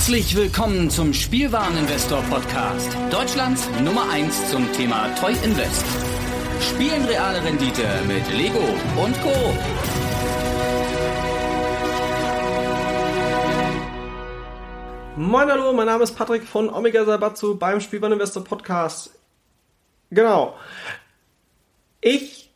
Herzlich 0.00 0.34
willkommen 0.34 0.88
zum 0.88 1.12
Spielwareninvestor 1.12 2.22
Podcast. 2.22 2.90
Deutschlands 3.10 3.68
Nummer 3.84 4.08
1 4.10 4.50
zum 4.50 4.72
Thema 4.72 5.14
Toy 5.16 5.34
Invest. 5.44 5.84
Spielen 6.62 7.04
reale 7.04 7.44
Rendite 7.44 7.86
mit 8.08 8.26
Lego 8.32 8.64
und 8.96 9.20
Co. 9.20 9.54
Moin 15.16 15.50
hallo, 15.50 15.74
mein 15.74 15.84
Name 15.84 16.02
ist 16.02 16.16
Patrick 16.16 16.44
von 16.44 16.70
Omega 16.70 17.04
Sabatsu 17.04 17.58
beim 17.58 17.82
Spielwareninvestor 17.82 18.42
Podcast. 18.42 19.10
Genau. 20.10 20.56
Ich 22.00 22.50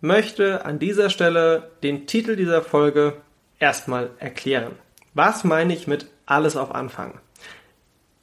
möchte 0.00 0.64
an 0.64 0.80
dieser 0.80 1.10
Stelle 1.10 1.70
den 1.84 2.08
Titel 2.08 2.34
dieser 2.34 2.60
Folge 2.60 3.22
erstmal 3.60 4.10
erklären. 4.18 4.72
Was 5.14 5.44
meine 5.44 5.72
ich 5.72 5.86
mit 5.86 6.08
alles 6.30 6.56
auf 6.56 6.74
Anfang? 6.74 7.20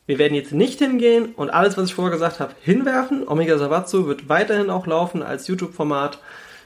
Wir 0.07 0.19
werden 0.19 0.35
jetzt 0.35 0.51
nicht 0.51 0.79
hingehen 0.79 1.33
und 1.35 1.49
alles, 1.49 1.77
was 1.77 1.85
ich 1.85 1.95
vorher 1.95 2.11
gesagt 2.11 2.39
habe, 2.39 2.53
hinwerfen. 2.61 3.27
Omega 3.27 3.57
Savatsu 3.57 4.05
wird 4.05 4.29
weiterhin 4.29 4.69
auch 4.69 4.85
laufen 4.85 5.23
als 5.23 5.47
YouTube-Format. 5.47 6.19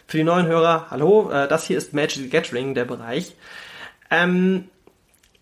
Für 0.08 0.18
die 0.18 0.24
neuen 0.24 0.48
Hörer, 0.48 0.88
hallo, 0.90 1.30
äh, 1.32 1.48
das 1.48 1.66
hier 1.66 1.78
ist 1.78 1.94
Magic 1.94 2.24
the 2.24 2.30
Gathering, 2.30 2.74
der 2.74 2.86
Bereich. 2.86 3.36
Ähm, 4.12 4.66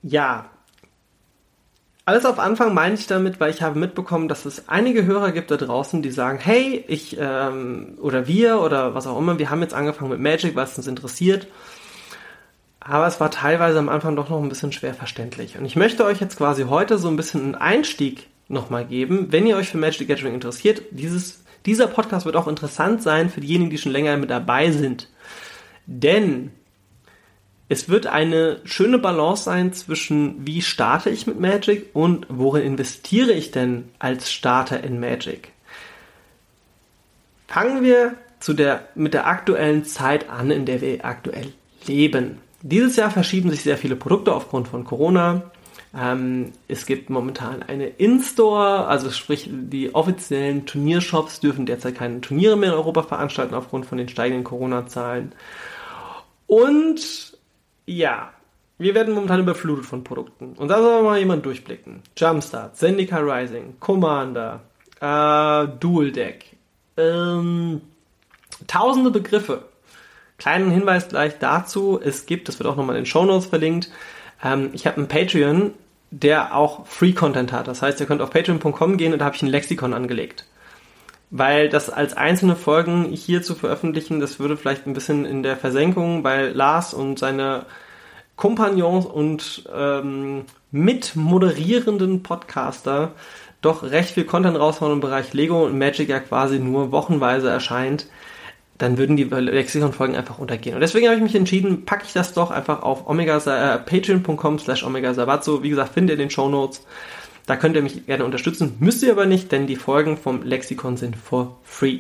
ja, 0.03 0.49
alles 2.05 2.25
auf 2.25 2.38
Anfang 2.38 2.73
meine 2.73 2.95
ich 2.95 3.08
damit, 3.08 3.39
weil 3.39 3.50
ich 3.50 3.61
habe 3.61 3.80
mitbekommen, 3.80 4.27
dass 4.27 4.45
es 4.45 4.70
einige 4.70 5.05
Hörer 5.05 5.31
gibt 5.31 5.52
da 5.52 5.58
draußen, 5.58 6.02
die 6.02 6.11
sagen, 6.11 6.38
hey, 6.39 6.86
ich 6.88 7.17
ähm, 7.20 7.98
oder 8.00 8.27
wir 8.27 8.61
oder 8.61 8.94
was 8.94 9.08
auch 9.08 9.17
immer, 9.17 9.39
wir 9.39 9.50
haben 9.50 9.61
jetzt 9.61 9.73
angefangen 9.73 10.11
mit 10.11 10.20
Magic, 10.20 10.55
was 10.55 10.77
uns 10.77 10.88
interessiert 10.88 11.48
aber 12.88 13.05
es 13.05 13.20
war 13.20 13.30
teilweise 13.30 13.80
am 13.80 13.90
Anfang 13.90 14.16
doch 14.16 14.30
noch 14.30 14.41
ein 14.41 14.50
bisschen 14.50 14.72
schwer 14.72 14.94
verständlich. 14.94 15.58
Und 15.58 15.66
ich 15.66 15.76
möchte 15.76 16.05
euch 16.05 16.22
jetzt 16.22 16.38
quasi 16.38 16.64
heute 16.64 16.98
so 16.98 17.09
ein 17.09 17.18
bisschen 17.18 17.41
einen 17.41 17.55
Einstieg 17.55 18.28
nochmal 18.48 18.86
geben, 18.86 19.28
wenn 19.31 19.45
ihr 19.45 19.58
euch 19.58 19.70
für 19.70 19.78
Magic 19.78 20.00
the 20.00 20.06
Gathering 20.06 20.34
interessiert. 20.34 20.81
Dieses, 20.92 21.44
dieser 21.66 21.88
Podcast 21.88 22.26
wird 22.26 22.38
auch 22.38 22.48
interessant 22.48 23.03
sein 23.03 23.30
für 23.30 23.42
diejenigen, 23.42 23.70
die 23.70 23.78
schon 23.78 23.92
länger 23.92 24.16
mit 24.16 24.30
dabei 24.30 24.72
sind. 24.72 25.09
Denn 25.86 26.52
es 27.67 27.89
wird 27.89 28.08
eine 28.08 28.61
schöne 28.64 29.00
Balance 29.00 29.44
sein 29.44 29.73
zwischen 29.73 30.48
wie 30.48 30.61
starte 30.61 31.09
ich 31.09 31.28
mit 31.28 31.39
Magic 31.39 31.89
und 31.94 32.26
worin 32.30 32.64
investiere 32.64 33.33
ich 33.33 33.52
denn 33.52 33.89
als 34.00 34.31
Starter 34.31 34.81
in 34.81 35.02
Magic. 35.02 35.50
Fangen 37.48 37.83
wir 37.83 38.16
zu 38.39 38.54
der, 38.54 38.88
mit 38.95 39.14
der 39.14 39.28
aktuellen 39.28 39.83
Zeit 39.83 40.30
an, 40.30 40.52
in 40.52 40.66
der 40.66 40.80
wir 40.80 41.04
aktuell 41.04 41.52
leben. 41.86 42.39
Dieses 42.70 42.98
Jahr 42.98 43.10
verschieben 43.10 43.50
sich 43.50 43.64
sehr 43.64 43.78
viele 43.78 43.96
Produkte 43.96 44.34
aufgrund 44.34 44.68
von 44.68 44.84
Corona. 44.84 45.44
Ähm, 45.96 46.52
es 46.68 46.86
gibt 46.86 47.10
momentan 47.10 47.64
eine 47.64 47.88
In-Store, 47.88 48.88
also 48.88 49.10
sprich 49.10 49.50
die 49.50 49.96
offiziellen 49.96 50.66
Turniershops 50.66 51.40
dürfen 51.40 51.66
derzeit 51.66 51.95
keine 51.95 52.20
Turniere 52.20 52.58
mehr 52.58 52.72
in 52.72 52.76
Europa 52.76 53.04
veranstalten 53.04 53.56
aufgrund 53.56 53.86
von 53.86 53.98
den 53.98 54.10
steigenden 54.10 54.44
Corona-Zahlen. 54.44 55.32
Und 56.45 57.38
ja, 57.86 58.32
wir 58.78 58.94
werden 58.95 59.14
momentan 59.14 59.40
überflutet 59.40 59.86
von 59.86 60.04
Produkten. 60.04 60.52
Und 60.58 60.68
da 60.68 60.82
soll 60.82 61.04
mal 61.04 61.20
jemand 61.20 61.45
durchblicken. 61.45 62.02
Jumpstart, 62.18 62.76
Zendika 62.76 63.20
Rising, 63.20 63.76
Commander, 63.80 64.60
äh, 65.00 65.68
Dual 65.80 66.12
Deck, 66.12 66.58
ähm, 66.98 67.80
tausende 68.68 69.10
Begriffe. 69.10 69.64
Kleinen 70.38 70.69
Hinweis 70.71 71.07
gleich 71.09 71.39
dazu, 71.39 71.99
es 72.03 72.25
gibt, 72.25 72.47
das 72.47 72.59
wird 72.59 72.69
auch 72.69 72.75
nochmal 72.75 72.95
in 72.95 73.03
den 73.03 73.07
Show 73.07 73.25
Notes 73.25 73.47
verlinkt, 73.47 73.89
ähm, 74.43 74.69
ich 74.73 74.85
habe 74.85 74.97
einen 74.97 75.07
Patreon, 75.07 75.73
der 76.11 76.55
auch 76.55 76.85
Free-Content 76.85 77.52
hat. 77.52 77.67
Das 77.67 77.81
heißt, 77.81 77.99
ihr 77.99 78.05
könnt 78.05 78.21
auf 78.21 78.30
patreon.com 78.30 78.97
gehen 78.97 79.13
und 79.13 79.19
da 79.19 79.25
habe 79.25 79.35
ich 79.35 79.41
ein 79.41 79.49
Lexikon 79.49 79.93
angelegt. 79.93 80.45
Weil 81.30 81.67
das 81.67 81.89
als 81.89 82.15
einzelne 82.15 82.55
Folgen 82.55 83.11
hier 83.11 83.42
zu 83.42 83.55
veröffentlichen, 83.55 84.21
das 84.21 84.39
würde 84.39 84.55
vielleicht 84.55 84.87
ein 84.87 84.93
bisschen 84.93 85.26
in 85.26 85.43
der 85.43 85.58
Versenkung, 85.58 86.23
weil 86.23 86.52
Lars 86.53 86.93
und 86.93 87.20
seine 87.20 87.65
Kompagnons 88.37 89.05
und 89.05 89.67
ähm, 89.76 90.45
mitmoderierenden 90.71 92.23
Podcaster 92.23 93.11
doch 93.61 93.83
recht 93.83 94.11
viel 94.11 94.23
Content 94.23 94.58
raushauen 94.58 94.93
im 94.93 94.99
Bereich 95.02 95.33
Lego 95.33 95.65
und 95.65 95.77
Magic 95.77 96.08
ja 96.08 96.20
quasi 96.20 96.59
nur 96.59 96.92
wochenweise 96.92 97.49
erscheint 97.49 98.08
dann 98.77 98.98
würden 98.98 99.17
die 99.17 99.23
Lexikon-Folgen 99.23 100.15
einfach 100.15 100.38
untergehen. 100.38 100.76
Und 100.76 100.82
deswegen 100.82 101.08
habe 101.08 101.17
ich 101.17 101.23
mich 101.23 101.36
entschieden, 101.36 101.86
packe 101.86 102.04
ich 102.05 102.14
das 102.14 102.33
doch 102.33 102.52
einfach 102.52 102.83
auf 102.83 103.10
äh, 103.10 103.77
patreon.com 103.80 104.60
slash 104.60 104.83
omega 104.83 105.14
sabatzo. 105.14 105.64
Wie 105.64 105.70
gesagt, 105.70 105.93
findet 105.93 106.11
ihr 106.11 106.21
in 106.21 106.27
den 106.27 106.30
Show 106.30 106.48
Notes. 106.48 106.86
Da 107.48 107.55
könnt 107.55 107.76
ihr 107.76 107.82
mich 107.82 108.05
gerne 108.05 108.26
unterstützen. 108.26 108.76
Müsst 108.80 109.04
ihr 109.04 109.11
aber 109.11 109.26
nicht, 109.26 109.52
denn 109.52 109.67
die 109.67 109.77
Folgen 109.77 110.17
vom 110.17 110.43
Lexikon 110.43 110.98
sind 110.98 111.15
for 111.15 111.58
free. 111.64 111.99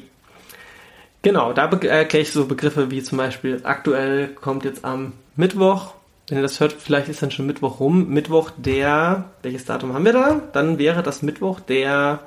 Genau, 1.21 1.53
da 1.53 1.65
erkläre 1.65 2.21
ich 2.21 2.31
so 2.31 2.45
Begriffe 2.45 2.91
wie 2.91 3.01
zum 3.01 3.17
Beispiel 3.17 3.61
aktuell 3.63 4.27
kommt 4.27 4.65
jetzt 4.65 4.85
am 4.85 5.13
Mittwoch, 5.35 5.93
wenn 6.27 6.39
ihr 6.39 6.41
das 6.41 6.59
hört, 6.59 6.73
vielleicht 6.73 7.07
ist 7.07 7.21
dann 7.21 7.31
schon 7.31 7.45
Mittwoch 7.45 7.79
rum. 7.79 8.09
Mittwoch 8.09 8.51
der, 8.57 9.25
welches 9.43 9.65
Datum 9.65 9.93
haben 9.93 10.03
wir 10.03 10.13
da? 10.13 10.41
Dann 10.51 10.77
wäre 10.77 11.01
das 11.01 11.21
Mittwoch 11.21 11.61
der 11.61 12.19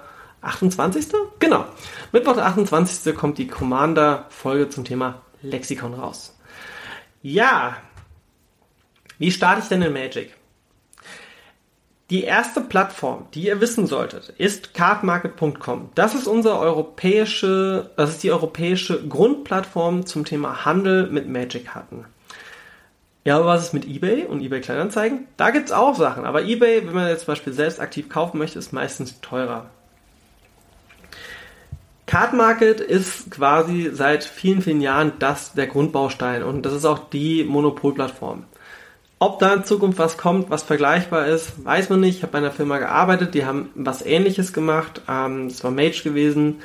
28. 0.42 1.06
Genau. 1.38 1.64
Mittwoch 2.12 2.34
der 2.34 2.46
28. 2.46 3.14
kommt 3.14 3.38
die 3.38 3.48
Commander-Folge 3.48 4.68
zum 4.68 4.84
Thema 4.84 5.22
Lexikon 5.42 5.94
raus. 5.94 6.36
Ja. 7.22 7.76
Wie 9.18 9.30
starte 9.30 9.62
ich 9.62 9.68
denn 9.68 9.82
in 9.82 9.92
Magic? 9.92 10.34
Die 12.10 12.24
erste 12.24 12.60
Plattform, 12.60 13.28
die 13.34 13.46
ihr 13.46 13.60
wissen 13.60 13.86
solltet, 13.86 14.30
ist 14.30 14.74
cardmarket.com. 14.74 15.90
Das 15.94 16.16
ist 16.16 16.26
unsere 16.26 16.58
europäische, 16.58 17.90
das 17.96 18.10
ist 18.10 18.22
die 18.24 18.32
europäische 18.32 19.06
Grundplattform 19.06 20.06
zum 20.06 20.24
Thema 20.24 20.64
Handel 20.64 21.06
mit 21.06 21.28
Magic-Karten. 21.28 22.06
Ja, 23.24 23.36
aber 23.36 23.46
was 23.46 23.62
ist 23.62 23.74
mit 23.74 23.86
eBay 23.86 24.24
und 24.24 24.40
eBay 24.40 24.60
Kleinanzeigen? 24.60 25.28
Da 25.36 25.50
gibt's 25.50 25.70
auch 25.70 25.94
Sachen, 25.94 26.24
aber 26.24 26.42
eBay, 26.42 26.84
wenn 26.86 26.94
man 26.94 27.08
jetzt 27.08 27.26
zum 27.26 27.32
Beispiel 27.32 27.52
selbst 27.52 27.78
aktiv 27.78 28.08
kaufen 28.08 28.38
möchte, 28.38 28.58
ist 28.58 28.72
meistens 28.72 29.20
teurer. 29.20 29.70
Card 32.10 32.32
Market 32.32 32.80
ist 32.80 33.30
quasi 33.30 33.88
seit 33.92 34.24
vielen, 34.24 34.62
vielen 34.62 34.80
Jahren 34.80 35.12
das 35.20 35.52
der 35.52 35.68
Grundbaustein 35.68 36.42
und 36.42 36.66
das 36.66 36.72
ist 36.72 36.84
auch 36.84 37.08
die 37.08 37.44
Monopolplattform. 37.44 38.46
Ob 39.20 39.38
da 39.38 39.54
in 39.54 39.62
Zukunft 39.62 40.00
was 40.00 40.18
kommt, 40.18 40.50
was 40.50 40.64
vergleichbar 40.64 41.28
ist, 41.28 41.64
weiß 41.64 41.88
man 41.88 42.00
nicht. 42.00 42.16
Ich 42.16 42.22
habe 42.24 42.32
bei 42.32 42.38
einer 42.38 42.50
Firma 42.50 42.78
gearbeitet, 42.78 43.34
die 43.34 43.44
haben 43.44 43.68
was 43.76 44.04
ähnliches 44.04 44.52
gemacht. 44.52 45.02
Ähm, 45.08 45.50
das 45.50 45.62
war 45.62 45.70
Mage 45.70 46.02
gewesen. 46.02 46.62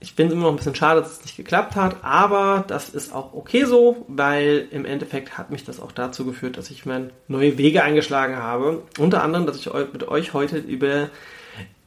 Ich 0.00 0.14
finde 0.14 0.32
es 0.32 0.32
immer 0.32 0.44
noch 0.44 0.54
ein 0.54 0.56
bisschen 0.56 0.74
schade, 0.74 1.02
dass 1.02 1.18
es 1.18 1.22
nicht 1.24 1.36
geklappt 1.36 1.76
hat, 1.76 1.96
aber 2.02 2.64
das 2.66 2.88
ist 2.88 3.14
auch 3.14 3.34
okay 3.34 3.66
so, 3.66 4.06
weil 4.08 4.66
im 4.70 4.86
Endeffekt 4.86 5.36
hat 5.36 5.50
mich 5.50 5.64
das 5.64 5.78
auch 5.78 5.92
dazu 5.92 6.24
geführt, 6.24 6.56
dass 6.56 6.70
ich 6.70 6.86
meine 6.86 7.10
neue 7.28 7.58
Wege 7.58 7.82
eingeschlagen 7.82 8.36
habe. 8.36 8.82
Unter 8.98 9.22
anderem, 9.22 9.44
dass 9.44 9.58
ich 9.58 9.70
mit 9.92 10.08
euch 10.08 10.32
heute 10.32 10.56
über 10.56 11.10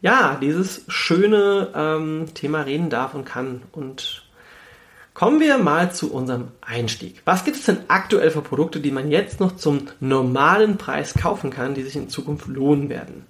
ja, 0.02 0.38
dieses 0.41 0.84
schöne 0.88 1.69
ähm, 1.75 2.25
Thema 2.34 2.62
reden 2.62 2.90
darf 2.90 3.13
und 3.13 3.25
kann. 3.25 3.63
Und 3.72 4.24
kommen 5.13 5.40
wir 5.40 5.58
mal 5.58 5.91
zu 5.91 6.13
unserem 6.13 6.50
Einstieg. 6.62 7.22
Was 7.25 7.44
gibt 7.44 7.58
es 7.58 7.66
denn 7.66 7.80
aktuell 7.88 8.30
für 8.30 8.41
Produkte, 8.41 8.80
die 8.80 8.91
man 8.91 9.09
jetzt 9.09 9.40
noch 9.40 9.56
zum 9.56 9.88
normalen 10.00 10.78
Preis 10.78 11.13
kaufen 11.16 11.50
kann, 11.50 11.74
die 11.74 11.84
sich 11.84 11.96
in 11.96 12.09
Zukunft 12.09 12.47
lohnen 12.47 12.90
werden? 12.90 13.25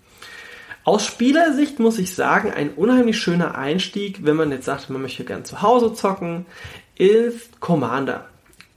Aus 0.84 1.06
Spielersicht 1.06 1.80
muss 1.80 2.00
ich 2.00 2.16
sagen, 2.16 2.52
ein 2.52 2.70
unheimlich 2.70 3.20
schöner 3.20 3.58
Einstieg, 3.58 4.26
wenn 4.26 4.38
man 4.38 4.52
jetzt 4.52 4.66
sagt, 4.66 4.90
man 4.90 5.02
möchte 5.02 5.26
gern 5.26 5.44
zu 5.44 5.62
Hause 5.62 5.94
zocken, 5.94 6.46
ist 6.96 7.60
Commander. 7.60 8.26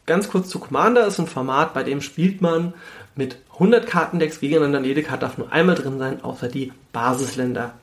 Ganz 0.06 0.28
kurz 0.28 0.48
zu 0.48 0.58
Commander 0.58 1.06
ist 1.06 1.20
ein 1.20 1.28
Format, 1.28 1.72
bei 1.72 1.84
dem 1.84 2.00
spielt 2.00 2.40
man 2.40 2.74
mit 3.20 3.36
100 3.52 3.86
Kartendecks 3.86 4.40
gegeneinander. 4.40 4.88
Jede 4.88 5.02
Karte 5.02 5.26
darf 5.26 5.36
nur 5.36 5.52
einmal 5.52 5.74
drin 5.74 5.98
sein, 5.98 6.24
außer 6.24 6.48
die 6.48 6.72
Basisländer. 6.92 7.74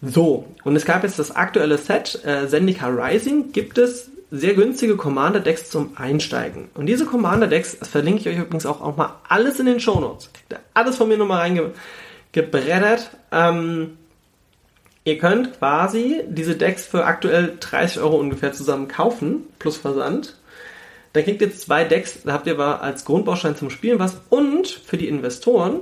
So, 0.00 0.46
und 0.62 0.76
es 0.76 0.84
gab 0.84 1.02
jetzt 1.02 1.18
das 1.18 1.34
aktuelle 1.34 1.76
Set, 1.76 2.24
äh, 2.24 2.46
Zendika 2.46 2.86
Rising, 2.86 3.50
gibt 3.50 3.78
es 3.78 4.10
sehr 4.30 4.54
günstige 4.54 4.96
Commander-Decks 4.96 5.70
zum 5.70 5.96
Einsteigen. 5.96 6.68
Und 6.74 6.86
diese 6.86 7.04
Commander-Decks, 7.04 7.78
verlinke 7.82 8.20
ich 8.20 8.28
euch 8.28 8.38
übrigens 8.38 8.66
auch, 8.66 8.80
auch 8.80 8.96
mal 8.96 9.16
alles 9.28 9.58
in 9.58 9.66
den 9.66 9.80
Show 9.80 9.98
Notes. 9.98 10.30
Alles 10.74 10.96
von 10.96 11.08
mir 11.08 11.16
nochmal 11.16 11.40
reingebreddert. 11.40 13.10
Ähm, 13.32 13.96
ihr 15.02 15.18
könnt 15.18 15.58
quasi 15.58 16.22
diese 16.28 16.54
Decks 16.54 16.86
für 16.86 17.04
aktuell 17.04 17.56
30 17.58 18.00
Euro 18.00 18.16
ungefähr 18.16 18.52
zusammen 18.52 18.86
kaufen, 18.86 19.44
plus 19.58 19.76
Versand. 19.76 20.36
Dann 21.16 21.24
kriegt 21.24 21.40
ihr 21.40 21.50
zwei 21.50 21.84
Decks, 21.84 22.18
da 22.24 22.34
habt 22.34 22.46
ihr 22.46 22.52
aber 22.52 22.82
als 22.82 23.06
Grundbaustein 23.06 23.56
zum 23.56 23.70
Spielen 23.70 23.98
was 23.98 24.20
und 24.28 24.68
für 24.68 24.98
die 24.98 25.08
Investoren, 25.08 25.80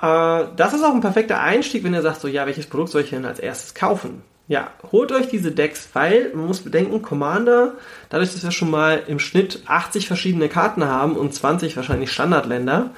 äh, 0.00 0.44
das 0.56 0.74
ist 0.74 0.84
auch 0.84 0.94
ein 0.94 1.00
perfekter 1.00 1.40
Einstieg, 1.40 1.82
wenn 1.82 1.92
ihr 1.92 2.02
sagt, 2.02 2.20
so 2.20 2.28
ja, 2.28 2.46
welches 2.46 2.68
Produkt 2.68 2.90
soll 2.90 3.02
ich 3.02 3.10
denn 3.10 3.24
als 3.24 3.40
erstes 3.40 3.74
kaufen? 3.74 4.22
Ja, 4.46 4.70
holt 4.92 5.10
euch 5.10 5.26
diese 5.26 5.50
Decks, 5.50 5.88
weil 5.94 6.30
man 6.34 6.46
muss 6.46 6.60
bedenken, 6.60 7.02
Commander, 7.02 7.72
dadurch, 8.10 8.32
dass 8.32 8.44
wir 8.44 8.52
schon 8.52 8.70
mal 8.70 9.02
im 9.08 9.18
Schnitt 9.18 9.64
80 9.66 10.06
verschiedene 10.06 10.48
Karten 10.48 10.84
haben 10.84 11.16
und 11.16 11.34
20 11.34 11.76
wahrscheinlich 11.76 12.12
Standardländer, 12.12 12.90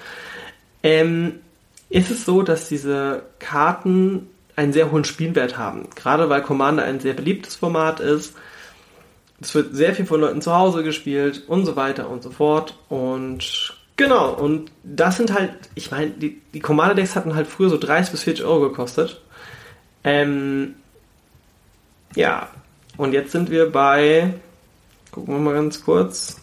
ähm, 0.82 1.36
ist 1.88 2.10
es 2.10 2.26
so, 2.26 2.42
dass 2.42 2.68
diese 2.68 3.22
Karten 3.38 4.28
einen 4.56 4.74
sehr 4.74 4.92
hohen 4.92 5.04
Spielwert 5.04 5.56
haben. 5.56 5.88
Gerade 5.94 6.28
weil 6.28 6.42
Commander 6.42 6.84
ein 6.84 7.00
sehr 7.00 7.14
beliebtes 7.14 7.56
Format 7.56 8.00
ist. 8.00 8.34
Es 9.40 9.54
wird 9.54 9.74
sehr 9.74 9.94
viel 9.94 10.06
von 10.06 10.20
Leuten 10.20 10.40
zu 10.40 10.54
Hause 10.54 10.82
gespielt 10.82 11.42
und 11.46 11.66
so 11.66 11.76
weiter 11.76 12.08
und 12.08 12.22
so 12.22 12.30
fort. 12.30 12.74
Und 12.88 13.74
genau, 13.96 14.32
und 14.32 14.70
das 14.82 15.16
sind 15.16 15.34
halt, 15.34 15.52
ich 15.74 15.90
meine, 15.90 16.10
die, 16.10 16.40
die 16.54 16.60
Commander-Decks 16.60 17.16
hatten 17.16 17.34
halt 17.34 17.46
früher 17.46 17.68
so 17.68 17.78
30 17.78 18.12
bis 18.12 18.22
40 18.22 18.44
Euro 18.44 18.68
gekostet. 18.68 19.20
Ähm, 20.04 20.74
ja, 22.14 22.48
und 22.96 23.12
jetzt 23.12 23.32
sind 23.32 23.50
wir 23.50 23.70
bei, 23.70 24.32
gucken 25.10 25.34
wir 25.34 25.40
mal 25.40 25.54
ganz 25.54 25.84
kurz, 25.84 26.36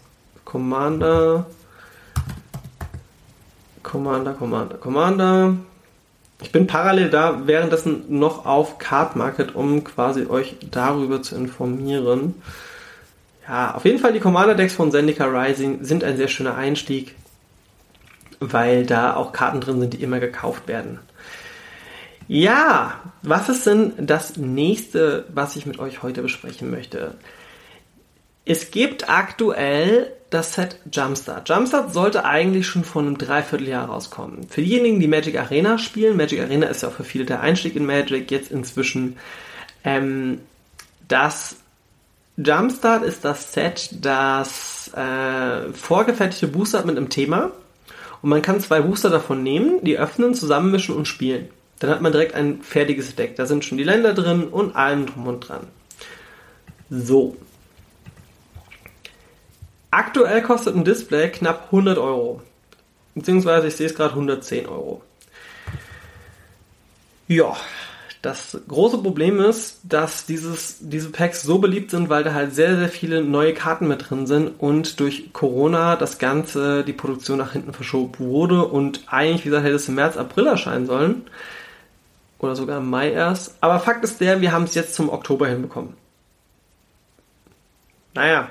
Commander, 0.45 1.47
Commander, 3.81 4.33
Commander, 4.33 4.77
Commander. 4.77 5.55
Ich 6.41 6.51
bin 6.51 6.67
parallel 6.67 7.09
da 7.09 7.47
währenddessen 7.47 8.19
noch 8.19 8.45
auf 8.45 8.77
Card 8.77 9.15
Market, 9.15 9.55
um 9.55 9.83
quasi 9.83 10.25
euch 10.27 10.57
darüber 10.69 11.23
zu 11.23 11.35
informieren. 11.35 12.35
Ja, 13.47 13.75
auf 13.75 13.85
jeden 13.85 13.99
Fall 13.99 14.13
die 14.13 14.19
Commander 14.19 14.55
Decks 14.55 14.73
von 14.73 14.91
Zendika 14.91 15.25
Rising 15.25 15.83
sind 15.83 16.03
ein 16.03 16.17
sehr 16.17 16.29
schöner 16.29 16.55
Einstieg, 16.55 17.15
weil 18.39 18.85
da 18.85 19.15
auch 19.15 19.33
Karten 19.33 19.61
drin 19.61 19.79
sind, 19.79 19.93
die 19.93 20.03
immer 20.03 20.19
gekauft 20.19 20.67
werden. 20.67 20.99
Ja, 22.27 23.01
was 23.21 23.49
ist 23.49 23.67
denn 23.67 23.93
das 23.97 24.37
nächste, 24.37 25.25
was 25.33 25.55
ich 25.55 25.65
mit 25.65 25.79
euch 25.79 26.03
heute 26.03 26.21
besprechen 26.21 26.71
möchte? 26.71 27.15
Es 28.45 28.71
gibt 28.71 29.09
aktuell 29.09 30.11
das 30.29 30.55
Set 30.55 30.77
Jumpstart. 30.91 31.47
Jumpstart 31.47 31.93
sollte 31.93 32.25
eigentlich 32.25 32.65
schon 32.65 32.83
vor 32.83 33.01
einem 33.01 33.17
Dreivierteljahr 33.17 33.87
rauskommen. 33.87 34.47
Für 34.49 34.61
diejenigen, 34.61 34.99
die 34.99 35.07
Magic 35.07 35.39
Arena 35.39 35.77
spielen, 35.77 36.17
Magic 36.17 36.41
Arena 36.41 36.67
ist 36.67 36.81
ja 36.81 36.89
auch 36.89 36.93
für 36.93 37.03
viele 37.03 37.25
der 37.25 37.41
Einstieg 37.41 37.75
in 37.75 37.85
Magic 37.85 38.31
jetzt 38.31 38.51
inzwischen. 38.51 39.17
Ähm, 39.83 40.39
das 41.07 41.57
Jumpstart 42.37 43.03
ist 43.03 43.23
das 43.25 43.53
Set, 43.53 43.89
das 44.01 44.91
äh, 44.95 45.71
vorgefertigte 45.73 46.47
Booster 46.47 46.79
hat 46.79 46.85
mit 46.85 46.97
einem 46.97 47.09
Thema. 47.09 47.51
Und 48.21 48.29
man 48.29 48.41
kann 48.41 48.59
zwei 48.59 48.81
Booster 48.81 49.09
davon 49.09 49.43
nehmen, 49.43 49.83
die 49.83 49.97
öffnen, 49.97 50.33
zusammenmischen 50.33 50.95
und 50.95 51.07
spielen. 51.07 51.49
Dann 51.79 51.89
hat 51.89 52.01
man 52.01 52.11
direkt 52.11 52.33
ein 52.33 52.61
fertiges 52.61 53.15
Deck. 53.15 53.35
Da 53.35 53.45
sind 53.45 53.65
schon 53.65 53.77
die 53.77 53.83
Länder 53.83 54.13
drin 54.13 54.45
und 54.45 54.75
allem 54.75 55.05
drum 55.05 55.27
und 55.27 55.41
dran. 55.41 55.67
So, 56.89 57.35
Aktuell 59.93 60.41
kostet 60.41 60.75
ein 60.75 60.83
Display 60.83 61.29
knapp 61.29 61.65
100 61.65 61.99
Euro. 61.99 62.41
Beziehungsweise 63.13 63.67
ich 63.67 63.75
sehe 63.75 63.85
es 63.85 63.93
gerade 63.93 64.15
110 64.15 64.65
Euro. 64.65 65.03
Ja, 67.27 67.55
das 68.23 68.57
große 68.69 68.99
Problem 68.99 69.41
ist, 69.41 69.81
dass 69.83 70.25
dieses, 70.25 70.77
diese 70.79 71.09
Packs 71.09 71.43
so 71.43 71.59
beliebt 71.59 71.91
sind, 71.91 72.07
weil 72.07 72.23
da 72.23 72.33
halt 72.33 72.55
sehr, 72.55 72.77
sehr 72.77 72.87
viele 72.87 73.21
neue 73.21 73.53
Karten 73.53 73.85
mit 73.85 74.09
drin 74.09 74.27
sind 74.27 74.47
und 74.59 75.01
durch 75.01 75.33
Corona 75.33 75.97
das 75.97 76.19
Ganze, 76.19 76.85
die 76.85 76.93
Produktion 76.93 77.37
nach 77.37 77.51
hinten 77.51 77.73
verschoben 77.73 78.17
wurde 78.19 78.65
und 78.65 79.03
eigentlich, 79.07 79.41
wie 79.41 79.49
gesagt, 79.49 79.65
hätte 79.65 79.75
es 79.75 79.89
im 79.89 79.95
März, 79.95 80.15
April 80.15 80.47
erscheinen 80.47 80.85
sollen. 80.85 81.23
Oder 82.39 82.55
sogar 82.55 82.77
im 82.77 82.89
Mai 82.89 83.11
erst. 83.11 83.57
Aber 83.59 83.79
Fakt 83.79 84.05
ist 84.05 84.21
der, 84.21 84.39
wir 84.39 84.53
haben 84.53 84.63
es 84.63 84.73
jetzt 84.73 84.95
zum 84.95 85.09
Oktober 85.09 85.47
hinbekommen. 85.47 85.93
Naja, 88.13 88.49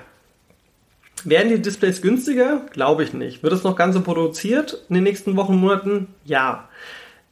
werden 1.25 1.49
die 1.49 1.63
Displays 1.63 2.03
günstiger? 2.03 2.67
Glaube 2.73 3.05
ich 3.05 3.15
nicht. 3.15 3.43
Wird 3.43 3.55
es 3.55 3.65
noch 3.65 3.77
Ganze 3.77 4.01
produziert 4.01 4.85
in 4.91 4.97
den 4.97 5.05
nächsten 5.05 5.35
Wochen, 5.37 5.57
Monaten? 5.57 6.09
Ja. 6.25 6.69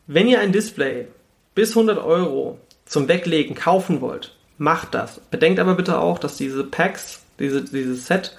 Wenn 0.06 0.26
ihr 0.26 0.40
ein 0.40 0.52
Display 0.52 1.08
bis 1.54 1.70
100 1.70 1.98
Euro 1.98 2.58
zum 2.86 3.08
Weglegen 3.08 3.54
kaufen 3.54 4.00
wollt, 4.00 4.34
macht 4.58 4.94
das. 4.94 5.20
Bedenkt 5.30 5.60
aber 5.60 5.74
bitte 5.74 5.98
auch, 5.98 6.18
dass 6.18 6.36
diese 6.36 6.64
Packs, 6.64 7.22
diese, 7.38 7.64
dieses 7.64 8.06
Set, 8.06 8.36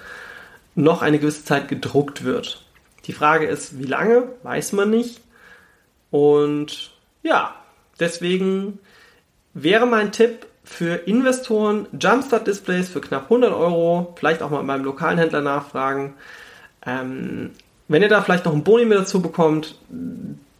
noch 0.74 1.02
eine 1.02 1.18
gewisse 1.18 1.44
Zeit 1.44 1.68
gedruckt 1.68 2.24
wird. 2.24 2.64
Die 3.06 3.12
Frage 3.12 3.46
ist, 3.46 3.78
wie 3.78 3.86
lange? 3.86 4.28
Weiß 4.42 4.72
man 4.72 4.90
nicht. 4.90 5.20
Und 6.10 6.92
ja, 7.22 7.54
deswegen 7.98 8.78
wäre 9.54 9.86
mein 9.86 10.12
Tipp, 10.12 10.46
für 10.64 10.94
Investoren 10.94 11.86
Jumpstart-Displays 11.98 12.88
für 12.88 13.00
knapp 13.00 13.24
100 13.24 13.52
Euro. 13.52 14.14
Vielleicht 14.16 14.42
auch 14.42 14.50
mal 14.50 14.62
beim 14.62 14.84
lokalen 14.84 15.18
Händler 15.18 15.40
nachfragen. 15.40 16.14
Ähm, 16.86 17.50
wenn 17.88 18.02
ihr 18.02 18.08
da 18.08 18.22
vielleicht 18.22 18.44
noch 18.44 18.52
einen 18.52 18.64
Boni 18.64 18.84
mit 18.84 18.98
dazu 18.98 19.20
bekommt, 19.20 19.76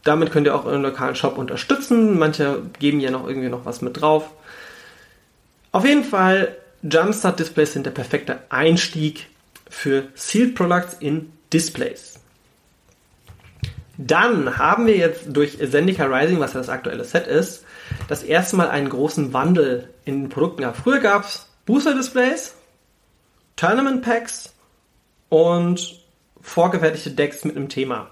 damit 0.04 0.32
könnt 0.32 0.46
ihr 0.46 0.54
auch 0.54 0.64
euren 0.64 0.82
lokalen 0.82 1.14
Shop 1.14 1.38
unterstützen. 1.38 2.18
Manche 2.18 2.62
geben 2.78 3.00
ja 3.00 3.10
noch 3.10 3.26
irgendwie 3.26 3.48
noch 3.48 3.64
was 3.64 3.82
mit 3.82 4.00
drauf. 4.00 4.30
Auf 5.70 5.86
jeden 5.86 6.04
Fall, 6.04 6.56
Jumpstart-Displays 6.82 7.72
sind 7.72 7.86
der 7.86 7.92
perfekte 7.92 8.40
Einstieg 8.50 9.28
für 9.68 10.08
Sealed 10.14 10.54
Products 10.54 10.96
in 10.98 11.32
Displays. 11.52 12.20
Dann 13.96 14.58
haben 14.58 14.86
wir 14.86 14.96
jetzt 14.96 15.24
durch 15.28 15.58
Zendika 15.58 16.04
Rising, 16.06 16.40
was 16.40 16.54
ja 16.54 16.60
das 16.60 16.68
aktuelle 16.68 17.04
Set 17.04 17.26
ist, 17.26 17.64
das 18.08 18.22
erste 18.22 18.56
Mal 18.56 18.68
einen 18.68 18.88
großen 18.88 19.32
Wandel 19.32 19.88
in 20.04 20.22
den 20.22 20.28
Produkten 20.28 20.62
gehabt. 20.62 20.78
Früher 20.78 20.98
gab 20.98 21.24
es 21.24 21.48
Booster-Displays, 21.66 22.54
Tournament-Packs 23.56 24.52
und 25.28 26.00
vorgefertigte 26.40 27.12
Decks 27.12 27.44
mit 27.44 27.56
einem 27.56 27.68
Thema. 27.68 28.10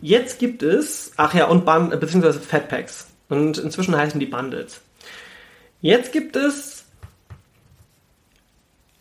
Jetzt 0.00 0.38
gibt 0.38 0.62
es, 0.62 1.12
ach 1.16 1.34
ja, 1.34 1.46
und 1.46 1.64
Bund, 1.64 1.98
beziehungsweise 1.98 2.40
Fat 2.40 2.68
Packs. 2.68 3.08
Und 3.28 3.58
inzwischen 3.58 3.96
heißen 3.96 4.20
die 4.20 4.26
Bundles. 4.26 4.80
Jetzt 5.80 6.12
gibt 6.12 6.36
es 6.36 6.84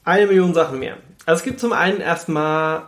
eine 0.04 0.28
Million 0.28 0.54
Sachen 0.54 0.80
mehr. 0.80 0.98
Also 1.26 1.40
es 1.40 1.44
gibt 1.44 1.60
zum 1.60 1.74
einen 1.74 2.02
erstmal 2.02 2.84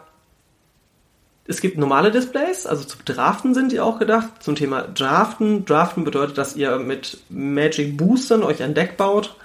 es 1.50 1.62
gibt 1.62 1.78
normale 1.78 2.12
Displays, 2.12 2.66
also 2.66 2.84
zum 2.84 3.06
Draften 3.06 3.54
sind 3.54 3.72
die 3.72 3.80
auch 3.80 4.00
gedacht. 4.00 4.28
Zum 4.42 4.56
Thema 4.56 4.82
Draften. 4.82 5.64
Draften 5.64 6.04
bedeutet, 6.04 6.38
dass 6.38 6.58
ihr 6.58 6.78
mit 6.78 7.20
Magic 7.30 7.96
Boostern 7.96 8.44
euch 8.44 8.62
ein 8.62 8.74
Deck 8.74 8.98
baut. 8.98 9.36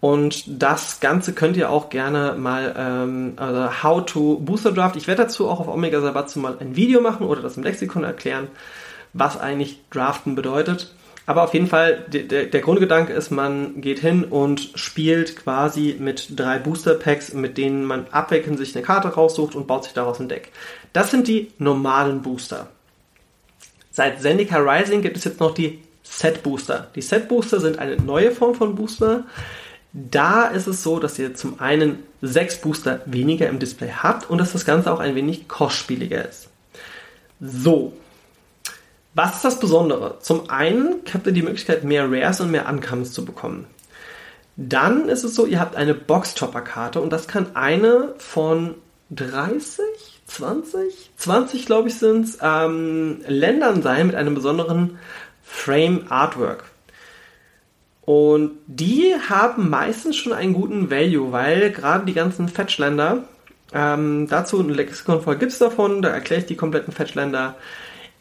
Und 0.00 0.44
das 0.46 1.00
Ganze 1.00 1.32
könnt 1.32 1.56
ihr 1.56 1.70
auch 1.70 1.90
gerne 1.90 2.34
mal, 2.38 2.74
ähm, 2.76 3.32
also 3.36 3.82
How 3.82 4.06
to 4.06 4.38
Booster 4.38 4.72
Draft. 4.72 4.96
Ich 4.96 5.08
werde 5.08 5.24
dazu 5.24 5.48
auch 5.48 5.60
auf 5.60 5.68
Omega 5.68 6.00
Sabatsu 6.00 6.38
mal 6.38 6.56
ein 6.60 6.76
Video 6.76 7.00
machen 7.00 7.26
oder 7.26 7.42
das 7.42 7.56
im 7.56 7.64
Lexikon 7.64 8.04
erklären, 8.04 8.48
was 9.12 9.38
eigentlich 9.38 9.80
Draften 9.90 10.36
bedeutet. 10.36 10.94
Aber 11.26 11.42
auf 11.42 11.52
jeden 11.52 11.66
Fall, 11.66 12.06
der, 12.08 12.46
der 12.46 12.60
Grundgedanke 12.62 13.12
ist, 13.12 13.30
man 13.30 13.82
geht 13.82 13.98
hin 13.98 14.24
und 14.24 14.70
spielt 14.76 15.36
quasi 15.36 15.96
mit 15.98 16.38
drei 16.40 16.58
Booster 16.58 16.94
Packs, 16.94 17.34
mit 17.34 17.58
denen 17.58 17.84
man 17.84 18.06
abwechselnd 18.12 18.58
sich 18.58 18.74
eine 18.74 18.82
Karte 18.82 19.08
raussucht 19.08 19.54
und 19.54 19.66
baut 19.66 19.84
sich 19.84 19.92
daraus 19.92 20.20
ein 20.20 20.28
Deck. 20.30 20.52
Das 20.94 21.10
sind 21.10 21.28
die 21.28 21.52
normalen 21.58 22.22
Booster. 22.22 22.68
Seit 23.90 24.22
Zendika 24.22 24.56
Rising 24.58 25.02
gibt 25.02 25.18
es 25.18 25.24
jetzt 25.24 25.40
noch 25.40 25.52
die 25.52 25.80
Set 26.02 26.42
Booster. 26.42 26.86
Die 26.94 27.02
Set 27.02 27.28
Booster 27.28 27.60
sind 27.60 27.78
eine 27.78 27.96
neue 27.96 28.30
Form 28.30 28.54
von 28.54 28.74
Booster. 28.74 29.24
Da 29.92 30.46
ist 30.46 30.66
es 30.66 30.82
so, 30.82 30.98
dass 30.98 31.18
ihr 31.18 31.34
zum 31.34 31.60
einen 31.60 32.02
sechs 32.20 32.60
Booster 32.60 33.00
weniger 33.06 33.48
im 33.48 33.58
Display 33.58 33.90
habt 33.90 34.28
und 34.28 34.38
dass 34.38 34.52
das 34.52 34.64
Ganze 34.64 34.92
auch 34.92 35.00
ein 35.00 35.14
wenig 35.14 35.48
kostspieliger 35.48 36.28
ist. 36.28 36.48
So, 37.40 37.94
was 39.14 39.36
ist 39.36 39.44
das 39.44 39.60
Besondere? 39.60 40.18
Zum 40.20 40.50
einen 40.50 40.96
habt 41.12 41.26
ihr 41.26 41.32
die 41.32 41.42
Möglichkeit, 41.42 41.84
mehr 41.84 42.10
Rares 42.10 42.40
und 42.40 42.50
mehr 42.50 42.68
Uncomes 42.68 43.12
zu 43.12 43.24
bekommen. 43.24 43.66
Dann 44.56 45.08
ist 45.08 45.24
es 45.24 45.34
so, 45.34 45.46
ihr 45.46 45.60
habt 45.60 45.76
eine 45.76 45.94
Boxtopper-Karte 45.94 47.00
und 47.00 47.10
das 47.10 47.28
kann 47.28 47.54
eine 47.56 48.14
von 48.18 48.74
30, 49.10 49.84
20, 50.26 51.10
20 51.16 51.66
glaube 51.66 51.88
ich 51.88 51.94
sind 51.94 52.28
ähm, 52.42 53.22
Ländern 53.26 53.82
sein 53.82 54.08
mit 54.08 54.16
einem 54.16 54.34
besonderen 54.34 54.98
Frame 55.42 56.06
Artwork. 56.10 56.64
Und 58.08 58.52
die 58.66 59.14
haben 59.28 59.68
meistens 59.68 60.16
schon 60.16 60.32
einen 60.32 60.54
guten 60.54 60.90
Value, 60.90 61.30
weil 61.30 61.70
gerade 61.70 62.06
die 62.06 62.14
ganzen 62.14 62.48
Fetchländer, 62.48 63.24
ähm, 63.74 64.26
dazu 64.30 64.58
ein 64.58 64.70
Lexikon 64.70 65.20
voll 65.20 65.36
gibt's 65.36 65.58
davon, 65.58 66.00
da 66.00 66.08
erkläre 66.08 66.40
ich 66.40 66.46
die 66.46 66.56
kompletten 66.56 66.90
Fetchländer. 66.90 67.56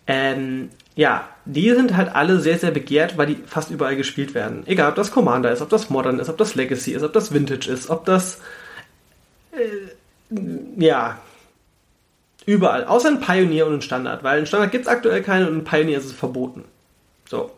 Ähm, 0.06 0.72
ja, 0.96 1.30
die 1.46 1.72
sind 1.74 1.96
halt 1.96 2.14
alle 2.14 2.42
sehr, 2.42 2.60
sehr 2.60 2.72
begehrt, 2.72 3.18
weil 3.18 3.28
die 3.28 3.38
fast 3.46 3.72
überall 3.72 3.96
gespielt 3.96 4.34
werden. 4.34 4.64
Egal, 4.66 4.90
ob 4.90 4.96
das 4.96 5.10
Commander 5.10 5.54
ist, 5.54 5.62
ob 5.62 5.70
das 5.70 5.90
Modern 5.90 6.20
ist, 6.20 6.28
ob 6.28 6.38
das 6.38 6.56
Legacy 6.56 6.92
ist, 6.92 7.04
ob 7.04 7.14
das 7.14 7.34
Vintage 7.34 7.72
ist, 7.72 7.90
ob 7.90 8.04
das. 8.04 8.42
Äh, 9.54 10.36
ja. 10.76 11.18
Überall. 12.46 12.84
Außer 12.84 13.08
ein 13.08 13.22
Pioneer 13.22 13.68
und 13.68 13.76
ein 13.76 13.82
Standard, 13.82 14.22
weil 14.22 14.40
ein 14.40 14.48
Standard 14.48 14.74
gibt 14.74 14.84
es 14.84 14.92
aktuell 14.92 15.24
keine 15.24 15.48
und 15.48 15.60
ein 15.60 15.64
Pioneer 15.64 16.00
ist 16.00 16.08
es 16.08 16.12
verboten. 16.12 16.66
So. 17.30 17.52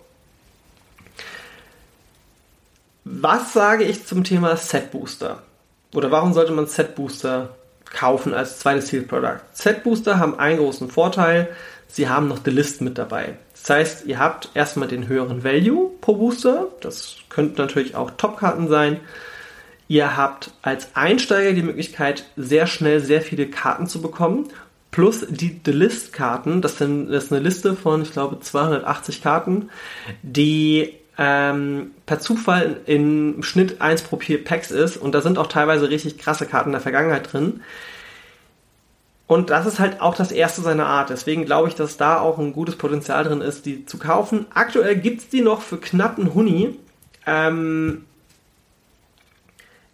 Was 3.11 3.53
sage 3.53 3.83
ich 3.85 4.05
zum 4.05 4.23
Thema 4.23 4.55
Set 4.55 4.91
Booster? 4.91 5.41
Oder 5.95 6.11
warum 6.11 6.33
sollte 6.33 6.51
man 6.51 6.67
Set 6.67 6.95
Booster 6.95 7.49
kaufen 7.91 8.33
als 8.33 8.59
zweites 8.59 8.87
Zielprodukt. 8.87 9.41
Z-Booster 9.53 10.19
haben 10.19 10.39
einen 10.39 10.59
großen 10.59 10.89
Vorteil, 10.89 11.49
sie 11.87 12.07
haben 12.07 12.27
noch 12.27 12.39
The 12.43 12.51
List 12.51 12.81
mit 12.81 12.97
dabei. 12.97 13.37
Das 13.53 13.69
heißt, 13.69 14.05
ihr 14.05 14.19
habt 14.19 14.49
erstmal 14.53 14.87
den 14.87 15.07
höheren 15.07 15.43
Value 15.43 15.91
pro 16.01 16.15
Booster, 16.15 16.67
das 16.81 17.17
könnten 17.29 17.57
natürlich 17.57 17.95
auch 17.95 18.11
Top-Karten 18.11 18.67
sein. 18.67 18.99
Ihr 19.87 20.15
habt 20.15 20.51
als 20.61 20.95
Einsteiger 20.95 21.53
die 21.53 21.63
Möglichkeit, 21.63 22.25
sehr 22.37 22.67
schnell 22.67 22.99
sehr 22.99 23.21
viele 23.21 23.47
Karten 23.47 23.87
zu 23.87 24.01
bekommen. 24.01 24.47
Plus 24.91 25.25
die 25.29 25.59
The 25.65 25.71
List 25.71 26.13
Karten, 26.13 26.61
das, 26.61 26.77
sind, 26.77 27.11
das 27.11 27.25
ist 27.25 27.33
eine 27.33 27.41
Liste 27.41 27.75
von, 27.75 28.01
ich 28.01 28.11
glaube, 28.11 28.39
280 28.39 29.21
Karten, 29.21 29.69
die 30.21 30.98
ähm, 31.21 31.91
per 32.05 32.19
Zufall 32.19 32.77
im 32.85 33.43
Schnitt 33.43 33.81
1 33.81 34.03
pro 34.03 34.17
4 34.17 34.41
Packs 34.45 34.71
ist 34.71 34.95
und 34.95 35.13
da 35.13 35.19
sind 35.19 35.37
auch 35.37 35.47
teilweise 35.47 35.89
richtig 35.89 36.17
krasse 36.17 36.45
Karten 36.45 36.71
der 36.71 36.79
Vergangenheit 36.79 37.33
drin. 37.33 37.61
Und 39.27 39.49
das 39.49 39.65
ist 39.65 39.79
halt 39.79 39.99
auch 40.01 40.15
das 40.15 40.31
erste 40.31 40.61
seiner 40.61 40.87
Art. 40.87 41.09
Deswegen 41.09 41.45
glaube 41.45 41.67
ich, 41.67 41.75
dass 41.75 41.97
da 41.97 42.19
auch 42.19 42.39
ein 42.39 42.53
gutes 42.53 42.77
Potenzial 42.77 43.25
drin 43.25 43.41
ist, 43.41 43.65
die 43.65 43.85
zu 43.85 43.99
kaufen. 43.99 44.45
Aktuell 44.53 44.95
gibt 44.95 45.19
es 45.19 45.29
die 45.29 45.41
noch 45.41 45.61
für 45.61 45.77
knapp 45.77 46.17
einen 46.17 46.33
Huni. 46.33 46.79
Ähm, 47.27 48.05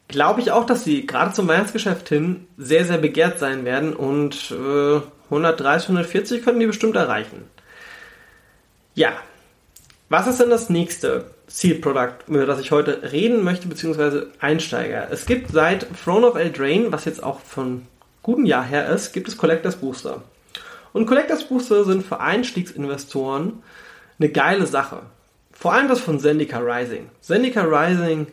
glaube 0.07 0.41
ich 0.41 0.51
auch, 0.51 0.65
dass 0.65 0.83
sie 0.83 1.07
gerade 1.07 1.33
zum 1.33 1.47
Weihnachtsgeschäft 1.47 2.07
hin 2.07 2.45
sehr, 2.55 2.85
sehr 2.85 2.99
begehrt 2.99 3.39
sein 3.39 3.65
werden 3.65 3.93
und 3.93 4.51
äh, 4.51 5.01
130, 5.25 5.89
140 5.89 6.43
könnten 6.43 6.59
die 6.59 6.67
bestimmt 6.67 6.95
erreichen. 6.95 7.45
Ja, 8.93 9.11
was 10.09 10.27
ist 10.27 10.39
denn 10.39 10.49
das 10.49 10.69
nächste 10.69 11.25
Zielprodukt, 11.47 12.27
über 12.27 12.45
das 12.45 12.59
ich 12.59 12.71
heute 12.71 13.11
reden 13.11 13.43
möchte, 13.43 13.67
beziehungsweise 13.67 14.27
Einsteiger? 14.39 15.07
Es 15.11 15.25
gibt 15.25 15.51
seit 15.51 15.87
Throne 16.03 16.27
of 16.27 16.35
Eldraine, 16.35 16.91
was 16.91 17.05
jetzt 17.05 17.23
auch 17.23 17.39
von 17.39 17.87
gutem 18.21 18.45
Jahr 18.45 18.63
her 18.63 18.89
ist, 18.89 19.13
gibt 19.13 19.27
es 19.27 19.37
Collectors 19.37 19.75
Booster. 19.75 20.23
Und 20.93 21.05
Collectors 21.05 21.47
Booster 21.47 21.83
sind 21.83 22.05
für 22.05 22.19
Einstiegsinvestoren 22.19 23.61
eine 24.19 24.29
geile 24.29 24.65
Sache. 24.65 25.01
Vor 25.51 25.73
allem 25.73 25.87
das 25.87 25.99
von 25.99 26.19
Zendika 26.19 26.59
Rising. 26.59 27.09
Zendika 27.21 27.63
Rising, 27.63 28.27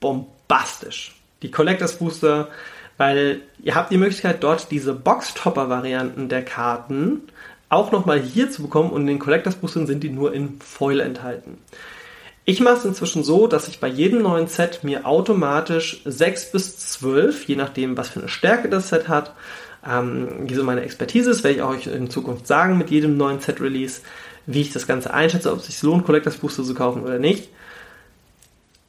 bombastisch. 0.00 1.14
Die 1.42 1.50
Collectors 1.50 1.96
Booster, 1.98 2.48
weil 2.96 3.42
ihr 3.62 3.74
habt 3.74 3.90
die 3.90 3.98
Möglichkeit, 3.98 4.42
dort 4.42 4.70
diese 4.70 4.94
Box-Topper-Varianten 4.94 6.28
der 6.28 6.44
Karten 6.44 7.22
auch 7.70 7.92
nochmal 7.92 8.20
hier 8.20 8.50
zu 8.50 8.62
bekommen 8.62 8.90
und 8.90 9.02
in 9.02 9.06
den 9.06 9.18
Collectors 9.18 9.56
Boostern 9.56 9.86
sind 9.86 10.02
die 10.02 10.10
nur 10.10 10.34
in 10.34 10.60
Foil 10.60 11.00
enthalten. 11.00 11.58
Ich 12.44 12.60
mache 12.60 12.78
es 12.78 12.84
inzwischen 12.84 13.22
so, 13.22 13.46
dass 13.46 13.68
ich 13.68 13.80
bei 13.80 13.86
jedem 13.86 14.22
neuen 14.22 14.48
Set 14.48 14.82
mir 14.82 15.06
automatisch 15.06 16.02
6 16.04 16.52
bis 16.52 16.78
12, 16.78 17.44
je 17.46 17.56
nachdem, 17.56 17.96
was 17.96 18.08
für 18.08 18.20
eine 18.20 18.28
Stärke 18.28 18.68
das 18.68 18.88
Set 18.88 19.08
hat, 19.08 19.34
ähm, 19.88 20.28
wie 20.48 20.54
so 20.54 20.64
meine 20.64 20.82
Expertise 20.82 21.30
ist, 21.30 21.44
werde 21.44 21.58
ich 21.58 21.62
euch 21.62 21.86
in 21.86 22.10
Zukunft 22.10 22.46
sagen 22.46 22.76
mit 22.76 22.90
jedem 22.90 23.16
neuen 23.16 23.40
Set-Release, 23.40 24.00
wie 24.46 24.62
ich 24.62 24.72
das 24.72 24.86
Ganze 24.86 25.14
einschätze, 25.14 25.52
ob 25.52 25.60
es 25.60 25.66
sich 25.66 25.80
lohnt, 25.82 26.04
Collectors 26.04 26.38
Booster 26.38 26.64
zu 26.64 26.74
kaufen 26.74 27.02
oder 27.02 27.18
nicht. 27.18 27.50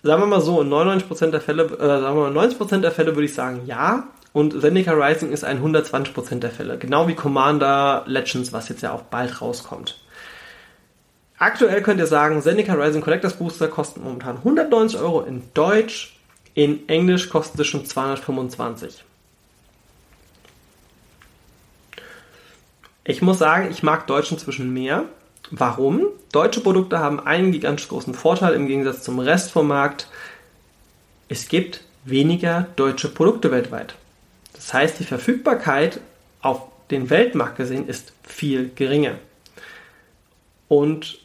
Sagen 0.01 0.23
wir 0.23 0.27
mal 0.27 0.41
so, 0.41 0.61
in 0.61 0.69
99% 0.69 1.29
der 1.29 1.41
Fälle, 1.41 1.65
äh, 1.65 1.77
sagen 1.77 2.17
wir 2.17 2.31
mal 2.31 2.47
90% 2.47 2.79
der 2.81 2.91
Fälle 2.91 3.15
würde 3.15 3.25
ich 3.25 3.35
sagen 3.35 3.61
ja, 3.65 4.07
und 4.33 4.59
Zendika 4.61 4.93
Rising 4.93 5.31
ist 5.31 5.43
ein 5.43 5.61
120% 5.61 6.39
der 6.39 6.51
Fälle. 6.51 6.77
Genau 6.77 7.07
wie 7.07 7.15
Commander 7.15 8.03
Legends, 8.05 8.53
was 8.53 8.69
jetzt 8.69 8.81
ja 8.81 8.93
auch 8.93 9.03
bald 9.03 9.41
rauskommt. 9.41 9.99
Aktuell 11.37 11.81
könnt 11.81 11.99
ihr 11.99 12.07
sagen, 12.07 12.41
Zendika 12.41 12.73
Rising 12.73 13.01
Collectors 13.01 13.33
Booster 13.33 13.67
kosten 13.67 14.03
momentan 14.03 14.37
190 14.37 14.99
Euro 14.99 15.21
in 15.21 15.43
Deutsch. 15.53 16.17
In 16.53 16.87
Englisch 16.87 17.29
kostet 17.29 17.59
es 17.61 17.67
schon 17.67 17.85
225. 17.85 19.03
Ich 23.03 23.21
muss 23.21 23.39
sagen, 23.39 23.69
ich 23.71 23.83
mag 23.83 24.05
Deutsch 24.07 24.31
inzwischen 24.31 24.71
mehr. 24.73 25.05
Warum? 25.49 26.05
Deutsche 26.31 26.61
Produkte 26.61 26.99
haben 26.99 27.19
einen 27.19 27.51
gigantisch 27.51 27.87
großen 27.87 28.13
Vorteil 28.13 28.53
im 28.53 28.67
Gegensatz 28.67 29.03
zum 29.03 29.19
Rest 29.19 29.51
vom 29.51 29.67
Markt. 29.67 30.07
Es 31.27 31.49
gibt 31.49 31.81
weniger 32.05 32.67
deutsche 32.75 33.09
Produkte 33.09 33.51
weltweit. 33.51 33.95
Das 34.61 34.73
heißt, 34.75 34.99
die 34.99 35.05
Verfügbarkeit 35.05 35.99
auf 36.41 36.61
den 36.91 37.09
Weltmarkt 37.09 37.57
gesehen 37.57 37.87
ist 37.87 38.13
viel 38.23 38.69
geringer. 38.75 39.15
Und 40.67 41.19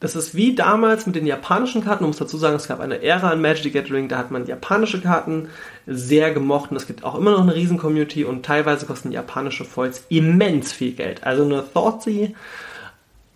das 0.00 0.16
ist 0.16 0.34
wie 0.34 0.56
damals 0.56 1.06
mit 1.06 1.14
den 1.14 1.26
japanischen 1.26 1.84
Karten. 1.84 2.02
Man 2.02 2.10
muss 2.10 2.18
dazu 2.18 2.36
sagen, 2.36 2.56
es 2.56 2.66
gab 2.66 2.80
eine 2.80 3.00
Ära 3.00 3.30
an 3.30 3.40
Magic 3.40 3.62
the 3.62 3.70
Gathering, 3.70 4.08
da 4.08 4.18
hat 4.18 4.32
man 4.32 4.46
japanische 4.46 5.00
Karten 5.00 5.48
sehr 5.86 6.34
gemocht 6.34 6.72
und 6.72 6.76
es 6.76 6.88
gibt 6.88 7.04
auch 7.04 7.14
immer 7.14 7.30
noch 7.30 7.42
eine 7.42 7.54
riesen 7.54 7.78
Community 7.78 8.24
und 8.24 8.44
teilweise 8.44 8.84
kosten 8.84 9.12
japanische 9.12 9.64
Foils 9.64 10.04
immens 10.08 10.72
viel 10.72 10.92
Geld. 10.92 11.22
Also 11.22 11.44
eine 11.44 11.62
Thoughtsea 11.72 12.30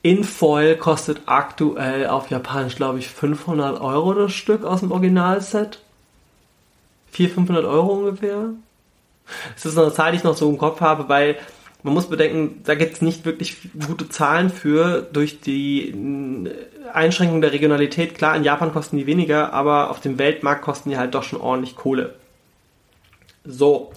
in 0.03 0.25
Foil 0.25 0.77
kostet 0.77 1.23
aktuell 1.27 2.09
auf 2.09 2.31
Japanisch, 2.31 2.75
glaube 2.75 2.99
ich, 2.99 3.09
500 3.09 3.81
Euro 3.81 4.13
das 4.15 4.33
Stück 4.33 4.65
aus 4.65 4.81
dem 4.81 4.91
Originalset. 4.91 5.81
400, 7.13 7.35
500 7.35 7.65
Euro 7.65 7.93
ungefähr. 7.93 8.51
Das 9.55 9.67
ist 9.67 9.79
eine 9.79 9.93
Zahl, 9.93 10.13
die 10.13 10.19
ich 10.19 10.25
noch 10.25 10.37
so 10.37 10.49
im 10.49 10.59
Kopf 10.59 10.81
habe, 10.81 11.09
weil 11.09 11.37
man 11.83 11.95
muss 11.95 12.09
bedenken, 12.09 12.63
da 12.65 12.75
gibt 12.75 12.95
es 12.95 13.03
nicht 13.03 13.25
wirklich 13.25 13.59
gute 13.87 14.09
Zahlen 14.09 14.51
für 14.51 15.03
durch 15.13 15.41
die 15.41 15.91
äh, 15.91 16.51
Einschränkung 16.93 17.41
der 17.41 17.53
Regionalität. 17.53 18.17
Klar, 18.17 18.35
in 18.37 18.43
Japan 18.43 18.73
kosten 18.73 18.97
die 18.97 19.07
weniger, 19.07 19.53
aber 19.53 19.91
auf 19.91 20.01
dem 20.01 20.19
Weltmarkt 20.19 20.63
kosten 20.63 20.91
die 20.91 20.99
halt 20.99 21.15
doch 21.15 21.23
schon 21.23 21.41
ordentlich 21.41 21.77
Kohle. 21.77 22.15
So. 23.45 23.93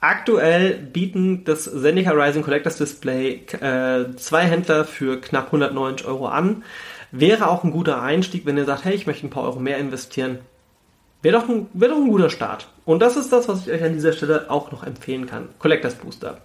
Aktuell 0.00 0.74
bieten 0.74 1.44
das 1.44 1.64
Zendika 1.64 2.12
Rising 2.12 2.44
Collectors 2.44 2.76
Display 2.76 3.42
äh, 3.60 4.16
zwei 4.16 4.44
Händler 4.44 4.84
für 4.84 5.20
knapp 5.20 5.46
190 5.46 6.06
Euro 6.06 6.28
an. 6.28 6.62
Wäre 7.10 7.50
auch 7.50 7.64
ein 7.64 7.72
guter 7.72 8.00
Einstieg, 8.00 8.46
wenn 8.46 8.56
ihr 8.56 8.64
sagt, 8.64 8.84
hey, 8.84 8.94
ich 8.94 9.06
möchte 9.06 9.26
ein 9.26 9.30
paar 9.30 9.42
Euro 9.42 9.58
mehr 9.58 9.78
investieren. 9.78 10.38
Wäre 11.22 11.40
doch, 11.40 11.48
ein, 11.48 11.66
wäre 11.72 11.92
doch 11.92 11.98
ein 11.98 12.08
guter 12.08 12.30
Start. 12.30 12.68
Und 12.84 13.00
das 13.00 13.16
ist 13.16 13.32
das, 13.32 13.48
was 13.48 13.66
ich 13.66 13.72
euch 13.72 13.82
an 13.82 13.92
dieser 13.92 14.12
Stelle 14.12 14.50
auch 14.50 14.70
noch 14.70 14.84
empfehlen 14.84 15.26
kann. 15.26 15.48
Collectors 15.58 15.94
Booster. 15.94 16.38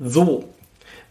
So. 0.00 0.48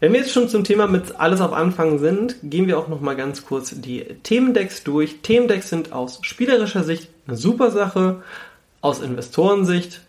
Wenn 0.00 0.12
wir 0.12 0.20
jetzt 0.20 0.32
schon 0.32 0.48
zum 0.48 0.64
Thema 0.64 0.88
mit 0.88 1.20
alles 1.20 1.40
auf 1.40 1.52
Anfang 1.52 2.00
sind, 2.00 2.36
gehen 2.42 2.66
wir 2.66 2.76
auch 2.76 2.88
noch 2.88 3.00
mal 3.00 3.14
ganz 3.14 3.46
kurz 3.46 3.72
die 3.72 4.04
Themendecks 4.24 4.82
durch. 4.82 5.20
Themendecks 5.22 5.68
sind 5.68 5.92
aus 5.92 6.18
spielerischer 6.22 6.82
Sicht 6.82 7.08
eine 7.28 7.36
super 7.36 7.70
Sache, 7.70 8.22
aus 8.80 9.00
Investorensicht 9.00 10.00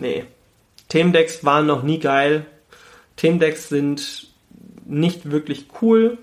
nee. 0.00 0.24
Themendecks 0.88 1.44
waren 1.44 1.66
noch 1.66 1.82
nie 1.82 1.98
geil. 1.98 2.46
Themendecks 3.16 3.68
sind 3.68 4.28
nicht 4.84 5.30
wirklich 5.30 5.66
cool, 5.82 6.18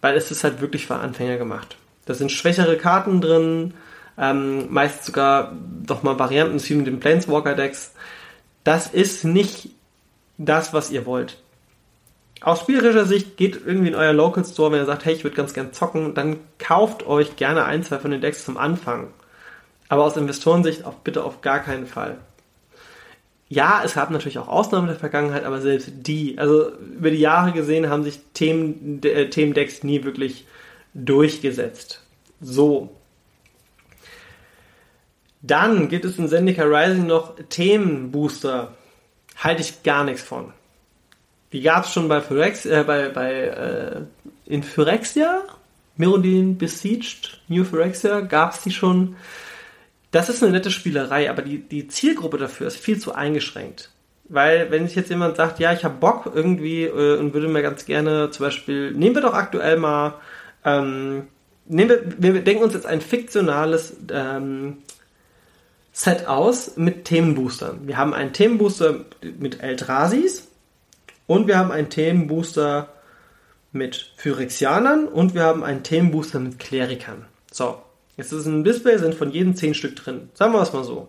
weil 0.00 0.16
es 0.16 0.30
ist 0.30 0.42
halt 0.42 0.60
wirklich 0.60 0.86
für 0.86 0.96
Anfänger 0.96 1.36
gemacht. 1.36 1.76
Da 2.06 2.14
sind 2.14 2.32
schwächere 2.32 2.76
Karten 2.76 3.20
drin, 3.20 3.74
ähm, 4.20 4.70
meist 4.70 5.04
sogar 5.04 5.56
doch 5.82 6.02
mal 6.02 6.18
Varianten 6.18 6.76
mit 6.76 6.86
den 6.86 7.00
Planeswalker-Decks. 7.00 7.94
Das 8.62 8.88
ist 8.88 9.24
nicht 9.24 9.70
das, 10.36 10.74
was 10.74 10.90
ihr 10.90 11.06
wollt. 11.06 11.38
Aus 12.42 12.60
spielerischer 12.60 13.06
Sicht 13.06 13.36
geht 13.36 13.60
irgendwie 13.66 13.88
in 13.88 13.94
euer 13.94 14.12
Local 14.12 14.44
Store, 14.44 14.70
wenn 14.70 14.80
ihr 14.80 14.86
sagt, 14.86 15.04
hey, 15.04 15.14
ich 15.14 15.24
würde 15.24 15.36
ganz 15.36 15.54
gern 15.54 15.72
zocken, 15.72 16.14
dann 16.14 16.36
kauft 16.58 17.06
euch 17.06 17.36
gerne 17.36 17.64
ein, 17.64 17.82
zwei 17.82 17.98
von 17.98 18.10
den 18.10 18.20
Decks 18.20 18.44
zum 18.44 18.56
Anfang. 18.56 19.08
Aber 19.88 20.04
aus 20.04 20.16
Investorensicht 20.16 20.84
auch 20.84 20.94
bitte 20.94 21.24
auf 21.24 21.40
gar 21.40 21.60
keinen 21.60 21.86
Fall. 21.86 22.18
Ja, 23.48 23.82
es 23.84 23.94
gab 23.94 24.10
natürlich 24.10 24.38
auch 24.38 24.48
Ausnahmen 24.48 24.86
der 24.86 24.96
Vergangenheit, 24.96 25.44
aber 25.44 25.60
selbst 25.60 25.90
die, 25.94 26.38
also 26.38 26.70
über 26.70 27.10
die 27.10 27.18
Jahre 27.18 27.52
gesehen, 27.52 27.90
haben 27.90 28.04
sich 28.04 28.20
Themen, 28.32 29.02
äh, 29.02 29.28
Themendecks 29.28 29.82
nie 29.82 30.04
wirklich 30.04 30.46
durchgesetzt. 30.94 32.02
So. 32.40 32.99
Dann 35.42 35.88
gibt 35.88 36.04
es 36.04 36.18
in 36.18 36.28
Zendika 36.28 36.64
Rising 36.64 37.06
noch 37.06 37.34
Themenbooster. 37.48 38.74
Halte 39.36 39.62
ich 39.62 39.82
gar 39.82 40.04
nichts 40.04 40.22
von. 40.22 40.52
Die 41.52 41.62
gab 41.62 41.84
es 41.84 41.92
schon 41.92 42.08
bei, 42.08 42.20
Phyrex, 42.20 42.66
äh, 42.66 42.84
bei, 42.86 43.08
bei 43.08 43.32
äh, 43.32 44.00
in 44.46 44.62
Phyrexia, 44.62 45.42
Mirrodin 45.96 46.58
Besieged, 46.58 47.40
New 47.48 47.64
Phyrexia, 47.64 48.20
gab 48.20 48.52
es 48.52 48.62
die 48.62 48.70
schon. 48.70 49.16
Das 50.10 50.28
ist 50.28 50.42
eine 50.42 50.52
nette 50.52 50.70
Spielerei, 50.70 51.30
aber 51.30 51.42
die, 51.42 51.58
die 51.58 51.88
Zielgruppe 51.88 52.36
dafür 52.36 52.66
ist 52.66 52.76
viel 52.76 52.98
zu 52.98 53.14
eingeschränkt. 53.14 53.90
Weil 54.28 54.70
wenn 54.70 54.86
sich 54.86 54.96
jetzt 54.96 55.10
jemand 55.10 55.36
sagt, 55.36 55.58
ja, 55.58 55.72
ich 55.72 55.84
habe 55.84 55.96
Bock 55.98 56.30
irgendwie 56.32 56.84
äh, 56.84 57.18
und 57.18 57.32
würde 57.32 57.48
mir 57.48 57.62
ganz 57.62 57.84
gerne 57.84 58.30
zum 58.30 58.46
Beispiel, 58.46 58.92
nehmen 58.92 59.14
wir 59.14 59.22
doch 59.22 59.34
aktuell 59.34 59.76
mal 59.76 60.14
ähm, 60.64 61.26
nehmen 61.66 61.90
wir, 62.18 62.34
wir 62.34 62.42
denken 62.42 62.64
uns 62.64 62.74
jetzt 62.74 62.86
ein 62.86 63.00
fiktionales 63.00 63.96
ähm, 64.12 64.78
Set 66.02 66.26
aus 66.26 66.78
mit 66.78 67.04
Themenboostern. 67.04 67.86
Wir 67.86 67.98
haben 67.98 68.14
einen 68.14 68.32
Themenbooster 68.32 69.04
mit 69.38 69.62
Eldrasis 69.62 70.48
und 71.26 71.46
wir 71.46 71.58
haben 71.58 71.70
einen 71.70 71.90
Themenbooster 71.90 72.88
mit 73.72 74.10
Phyrexianern 74.16 75.06
und 75.08 75.34
wir 75.34 75.42
haben 75.42 75.62
einen 75.62 75.82
Themenbooster 75.82 76.40
mit 76.40 76.58
Klerikern. 76.58 77.26
So, 77.52 77.82
jetzt 78.16 78.32
ist 78.32 78.46
ein 78.46 78.64
Display, 78.64 78.96
sind 78.96 79.14
von 79.14 79.30
jedem 79.30 79.54
10 79.54 79.74
Stück 79.74 79.94
drin. 79.94 80.30
Sagen 80.32 80.54
wir 80.54 80.62
es 80.62 80.72
mal 80.72 80.84
so. 80.84 81.08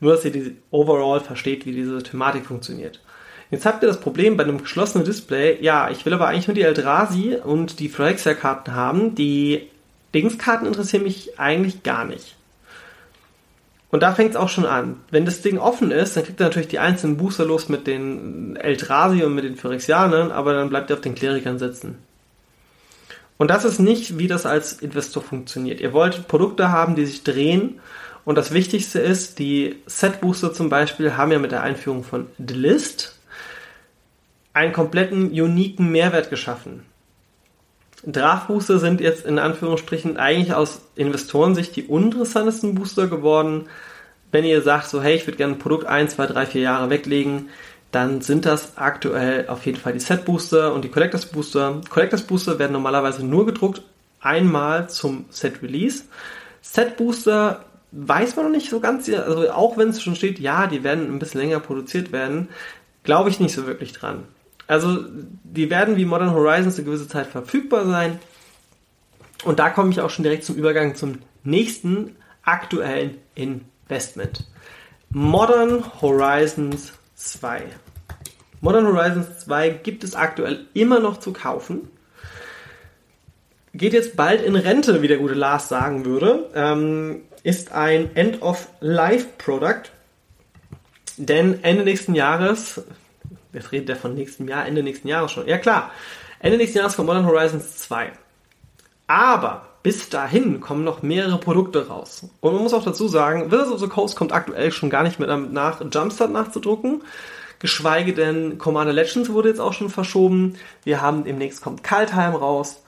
Nur, 0.00 0.12
dass 0.12 0.26
ihr 0.26 0.30
die 0.30 0.58
overall 0.70 1.20
versteht, 1.20 1.64
wie 1.64 1.72
diese 1.72 2.02
Thematik 2.02 2.44
funktioniert. 2.44 3.00
Jetzt 3.50 3.64
habt 3.64 3.82
ihr 3.82 3.86
das 3.86 4.00
Problem 4.00 4.36
bei 4.36 4.44
einem 4.44 4.60
geschlossenen 4.60 5.06
Display, 5.06 5.56
ja, 5.62 5.88
ich 5.88 6.04
will 6.04 6.12
aber 6.12 6.28
eigentlich 6.28 6.48
nur 6.48 6.54
die 6.54 6.60
Eldrazi 6.60 7.38
und 7.42 7.80
die 7.80 7.88
Phyrexia-Karten 7.88 8.74
haben. 8.74 9.14
Die 9.14 9.70
Dingskarten 10.14 10.66
interessieren 10.66 11.04
mich 11.04 11.40
eigentlich 11.40 11.82
gar 11.82 12.04
nicht. 12.04 12.36
Und 13.92 14.02
da 14.02 14.14
fängt 14.14 14.30
es 14.30 14.36
auch 14.36 14.48
schon 14.48 14.64
an. 14.64 14.96
Wenn 15.10 15.26
das 15.26 15.42
Ding 15.42 15.58
offen 15.58 15.90
ist, 15.90 16.16
dann 16.16 16.24
kriegt 16.24 16.40
er 16.40 16.46
natürlich 16.46 16.68
die 16.68 16.78
einzelnen 16.78 17.18
Booster 17.18 17.44
los 17.44 17.68
mit 17.68 17.86
den 17.86 18.56
Eldrazi 18.56 19.22
und 19.22 19.34
mit 19.34 19.44
den 19.44 19.54
Phyrexianern, 19.54 20.32
aber 20.32 20.54
dann 20.54 20.70
bleibt 20.70 20.88
er 20.88 20.96
auf 20.96 21.02
den 21.02 21.14
Klerikern 21.14 21.58
sitzen. 21.58 21.98
Und 23.36 23.50
das 23.50 23.66
ist 23.66 23.80
nicht, 23.80 24.18
wie 24.18 24.28
das 24.28 24.46
als 24.46 24.72
Investor 24.72 25.22
funktioniert. 25.22 25.82
Ihr 25.82 25.92
wollt 25.92 26.26
Produkte 26.26 26.70
haben, 26.70 26.96
die 26.96 27.04
sich 27.04 27.22
drehen. 27.22 27.80
Und 28.24 28.36
das 28.36 28.52
Wichtigste 28.52 28.98
ist, 28.98 29.38
die 29.38 29.76
Set 29.84 30.22
Booster 30.22 30.54
zum 30.54 30.70
Beispiel 30.70 31.18
haben 31.18 31.30
ja 31.30 31.38
mit 31.38 31.52
der 31.52 31.62
Einführung 31.62 32.02
von 32.02 32.28
The 32.38 32.54
List 32.54 33.18
einen 34.54 34.72
kompletten, 34.72 35.38
uniken 35.38 35.92
Mehrwert 35.92 36.30
geschaffen. 36.30 36.84
Draftbooster 38.04 38.78
sind 38.78 39.00
jetzt 39.00 39.24
in 39.24 39.38
Anführungsstrichen 39.38 40.16
eigentlich 40.16 40.54
aus 40.54 40.82
Investorensicht 40.96 41.76
die 41.76 41.84
uninteressantesten 41.84 42.74
Booster 42.74 43.06
geworden. 43.06 43.66
Wenn 44.32 44.44
ihr 44.44 44.62
sagt, 44.62 44.88
so 44.88 45.02
hey, 45.02 45.14
ich 45.14 45.26
würde 45.26 45.36
gerne 45.36 45.54
ein 45.54 45.58
Produkt 45.58 45.86
1, 45.86 46.16
2, 46.16 46.26
3, 46.26 46.46
4 46.46 46.60
Jahre 46.60 46.90
weglegen, 46.90 47.50
dann 47.92 48.22
sind 48.22 48.46
das 48.46 48.76
aktuell 48.76 49.48
auf 49.48 49.66
jeden 49.66 49.78
Fall 49.78 49.92
die 49.92 50.00
Set 50.00 50.24
Booster 50.24 50.72
und 50.72 50.82
die 50.82 50.88
Collectors 50.88 51.26
Booster. 51.26 51.80
Collectors 51.90 52.22
Booster 52.22 52.58
werden 52.58 52.72
normalerweise 52.72 53.24
nur 53.24 53.46
gedruckt 53.46 53.82
einmal 54.20 54.88
zum 54.88 55.26
Set 55.30 55.62
Release. 55.62 56.04
Set 56.62 56.96
Booster 56.96 57.64
weiß 57.92 58.36
man 58.36 58.46
noch 58.46 58.52
nicht 58.52 58.70
so 58.70 58.80
ganz, 58.80 59.08
also 59.10 59.50
auch 59.50 59.76
wenn 59.76 59.90
es 59.90 60.02
schon 60.02 60.16
steht, 60.16 60.38
ja, 60.38 60.66
die 60.66 60.82
werden 60.82 61.12
ein 61.12 61.18
bisschen 61.18 61.40
länger 61.42 61.60
produziert 61.60 62.10
werden, 62.10 62.48
glaube 63.04 63.28
ich 63.28 63.38
nicht 63.38 63.54
so 63.54 63.66
wirklich 63.66 63.92
dran. 63.92 64.24
Also 64.66 65.04
die 65.44 65.70
werden 65.70 65.96
wie 65.96 66.04
Modern 66.04 66.32
Horizons 66.32 66.76
eine 66.76 66.84
gewisse 66.84 67.08
Zeit 67.08 67.26
verfügbar 67.26 67.86
sein. 67.86 68.18
Und 69.44 69.58
da 69.58 69.70
komme 69.70 69.90
ich 69.90 70.00
auch 70.00 70.10
schon 70.10 70.22
direkt 70.22 70.44
zum 70.44 70.56
Übergang 70.56 70.94
zum 70.94 71.18
nächsten 71.44 72.16
aktuellen 72.42 73.18
Investment. 73.34 74.46
Modern 75.10 75.84
Horizons 76.00 76.92
2. 77.16 77.62
Modern 78.60 78.86
Horizons 78.86 79.40
2 79.40 79.70
gibt 79.70 80.04
es 80.04 80.14
aktuell 80.14 80.66
immer 80.72 81.00
noch 81.00 81.18
zu 81.18 81.32
kaufen. 81.32 81.88
Geht 83.74 83.92
jetzt 83.92 84.16
bald 84.16 84.42
in 84.42 84.54
Rente, 84.54 85.02
wie 85.02 85.08
der 85.08 85.18
gute 85.18 85.34
Lars 85.34 85.68
sagen 85.68 86.04
würde. 86.04 86.50
Ähm, 86.54 87.22
ist 87.42 87.72
ein 87.72 88.14
End-of-Life-Product. 88.14 89.90
Denn 91.16 91.62
Ende 91.62 91.84
nächsten 91.84 92.14
Jahres 92.14 92.82
Wer 93.52 93.70
redet 93.70 93.88
der 93.90 93.96
von 93.96 94.14
nächstem 94.14 94.48
Jahr, 94.48 94.66
Ende 94.66 94.82
nächsten 94.82 95.08
Jahres 95.08 95.32
schon? 95.32 95.46
Ja 95.46 95.58
klar, 95.58 95.90
Ende 96.40 96.58
nächsten 96.58 96.78
Jahres 96.78 96.96
kommt 96.96 97.06
Modern 97.06 97.26
Horizons 97.26 97.76
2. 97.76 98.12
Aber 99.06 99.68
bis 99.82 100.08
dahin 100.08 100.60
kommen 100.60 100.84
noch 100.84 101.02
mehrere 101.02 101.38
Produkte 101.38 101.88
raus. 101.88 102.28
Und 102.40 102.52
man 102.54 102.62
muss 102.62 102.72
auch 102.72 102.84
dazu 102.84 103.08
sagen, 103.08 103.50
Wizards 103.50 103.72
of 103.72 103.80
the 103.80 103.88
Coast 103.88 104.16
kommt 104.16 104.32
aktuell 104.32 104.72
schon 104.72 104.90
gar 104.90 105.02
nicht 105.02 105.18
mehr 105.18 105.28
damit 105.28 105.52
nach, 105.52 105.80
Jumpstart 105.80 106.32
nachzudrucken. 106.32 107.02
Geschweige 107.58 108.12
denn 108.12 108.58
Commander 108.58 108.92
Legends 108.92 109.30
wurde 109.30 109.48
jetzt 109.48 109.60
auch 109.60 109.72
schon 109.72 109.90
verschoben. 109.90 110.54
Wir 110.82 111.00
haben 111.00 111.24
demnächst 111.24 111.62
kommt 111.62 111.84
Kaltheim 111.84 112.34
raus 112.34 112.82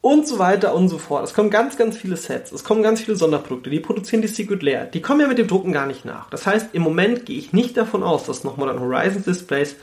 und 0.00 0.28
so 0.28 0.38
weiter 0.38 0.74
und 0.74 0.88
so 0.88 0.98
fort. 0.98 1.24
Es 1.24 1.34
kommen 1.34 1.50
ganz, 1.50 1.76
ganz 1.76 1.96
viele 1.96 2.16
Sets, 2.16 2.52
es 2.52 2.62
kommen 2.62 2.82
ganz 2.82 3.00
viele 3.00 3.16
Sonderprodukte, 3.16 3.70
die 3.70 3.80
produzieren 3.80 4.22
die 4.22 4.28
Secret 4.28 4.62
Lair. 4.62 4.84
Die 4.84 5.00
kommen 5.00 5.20
ja 5.20 5.26
mit 5.26 5.38
dem 5.38 5.48
Drucken 5.48 5.72
gar 5.72 5.86
nicht 5.86 6.04
nach. 6.04 6.28
Das 6.28 6.46
heißt, 6.46 6.74
im 6.74 6.82
Moment 6.82 7.24
gehe 7.24 7.38
ich 7.38 7.54
nicht 7.54 7.76
davon 7.76 8.02
aus, 8.02 8.24
dass 8.24 8.44
noch 8.44 8.58
Modern 8.58 8.80
Horizons 8.80 9.24
Displays 9.24 9.76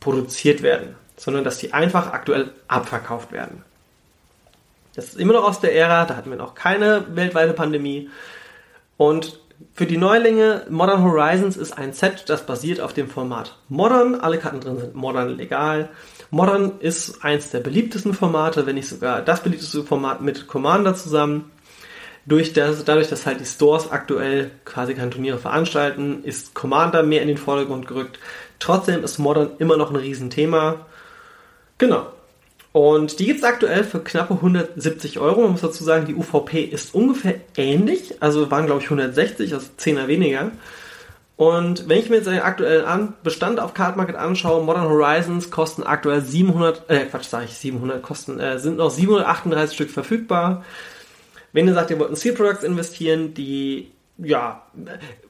produziert 0.00 0.62
werden, 0.62 0.96
sondern 1.16 1.44
dass 1.44 1.58
die 1.58 1.72
einfach 1.72 2.12
aktuell 2.12 2.50
abverkauft 2.68 3.32
werden. 3.32 3.62
Das 4.94 5.06
ist 5.06 5.18
immer 5.18 5.34
noch 5.34 5.44
aus 5.44 5.60
der 5.60 5.74
Ära, 5.74 6.04
da 6.04 6.16
hatten 6.16 6.30
wir 6.30 6.36
noch 6.36 6.54
keine 6.54 7.04
weltweite 7.14 7.52
Pandemie. 7.52 8.10
Und 8.96 9.38
für 9.74 9.86
die 9.86 9.96
Neulinge, 9.96 10.66
Modern 10.68 11.02
Horizons 11.02 11.56
ist 11.56 11.76
ein 11.76 11.92
Set, 11.92 12.24
das 12.28 12.46
basiert 12.46 12.80
auf 12.80 12.92
dem 12.92 13.08
Format 13.08 13.56
Modern. 13.68 14.14
Alle 14.14 14.38
Karten 14.38 14.60
drin 14.60 14.78
sind 14.78 14.94
Modern 14.94 15.36
legal. 15.36 15.90
Modern 16.30 16.80
ist 16.80 17.24
eins 17.24 17.50
der 17.50 17.60
beliebtesten 17.60 18.14
Formate, 18.14 18.66
wenn 18.66 18.76
nicht 18.76 18.88
sogar 18.88 19.22
das 19.22 19.42
beliebteste 19.42 19.84
Format 19.84 20.22
mit 20.22 20.46
Commander 20.46 20.94
zusammen. 20.94 21.50
Durch 22.26 22.52
das, 22.52 22.84
dadurch, 22.84 23.08
dass 23.08 23.26
halt 23.26 23.40
die 23.40 23.46
Stores 23.46 23.90
aktuell 23.90 24.50
quasi 24.64 24.94
keine 24.94 25.10
Turniere 25.10 25.38
veranstalten, 25.38 26.22
ist 26.22 26.54
Commander 26.54 27.02
mehr 27.02 27.22
in 27.22 27.28
den 27.28 27.38
Vordergrund 27.38 27.86
gerückt. 27.86 28.18
Trotzdem 28.60 29.02
ist 29.02 29.18
Modern 29.18 29.50
immer 29.58 29.76
noch 29.76 29.90
ein 29.90 29.96
Riesenthema. 29.96 30.86
Genau. 31.78 32.06
Und 32.72 33.18
die 33.18 33.26
gibt 33.26 33.40
es 33.40 33.44
aktuell 33.44 33.82
für 33.82 33.98
knappe 33.98 34.34
170 34.34 35.18
Euro. 35.18 35.40
Man 35.40 35.52
muss 35.52 35.62
dazu 35.62 35.82
sagen, 35.82 36.06
die 36.06 36.14
UVP 36.14 36.62
ist 36.62 36.94
ungefähr 36.94 37.36
ähnlich. 37.56 38.22
Also 38.22 38.50
waren, 38.50 38.66
glaube 38.66 38.80
ich, 38.80 38.86
160, 38.86 39.52
also 39.52 39.66
10er 39.78 40.06
weniger. 40.06 40.52
Und 41.36 41.88
wenn 41.88 41.98
ich 41.98 42.10
mir 42.10 42.16
jetzt 42.16 42.26
den 42.26 42.40
aktuellen 42.40 43.14
Bestand 43.22 43.58
auf 43.60 43.72
Card 43.72 43.96
Market 43.96 44.14
anschaue, 44.14 44.62
Modern 44.62 44.88
Horizons 44.88 45.50
kosten 45.50 45.82
aktuell 45.82 46.20
700, 46.20 46.82
äh, 46.88 47.06
Quatsch, 47.06 47.24
sage 47.24 47.46
ich 47.46 47.54
700, 47.54 48.02
kosten, 48.02 48.38
äh, 48.38 48.58
sind 48.58 48.76
noch 48.76 48.90
738 48.90 49.74
Stück 49.74 49.90
verfügbar. 49.90 50.64
Wenn 51.52 51.66
ihr 51.66 51.72
sagt, 51.72 51.90
ihr 51.90 51.98
wollt 51.98 52.10
in 52.10 52.16
Seal 52.16 52.34
Products 52.34 52.62
investieren, 52.62 53.32
die, 53.32 53.90
ja, 54.18 54.66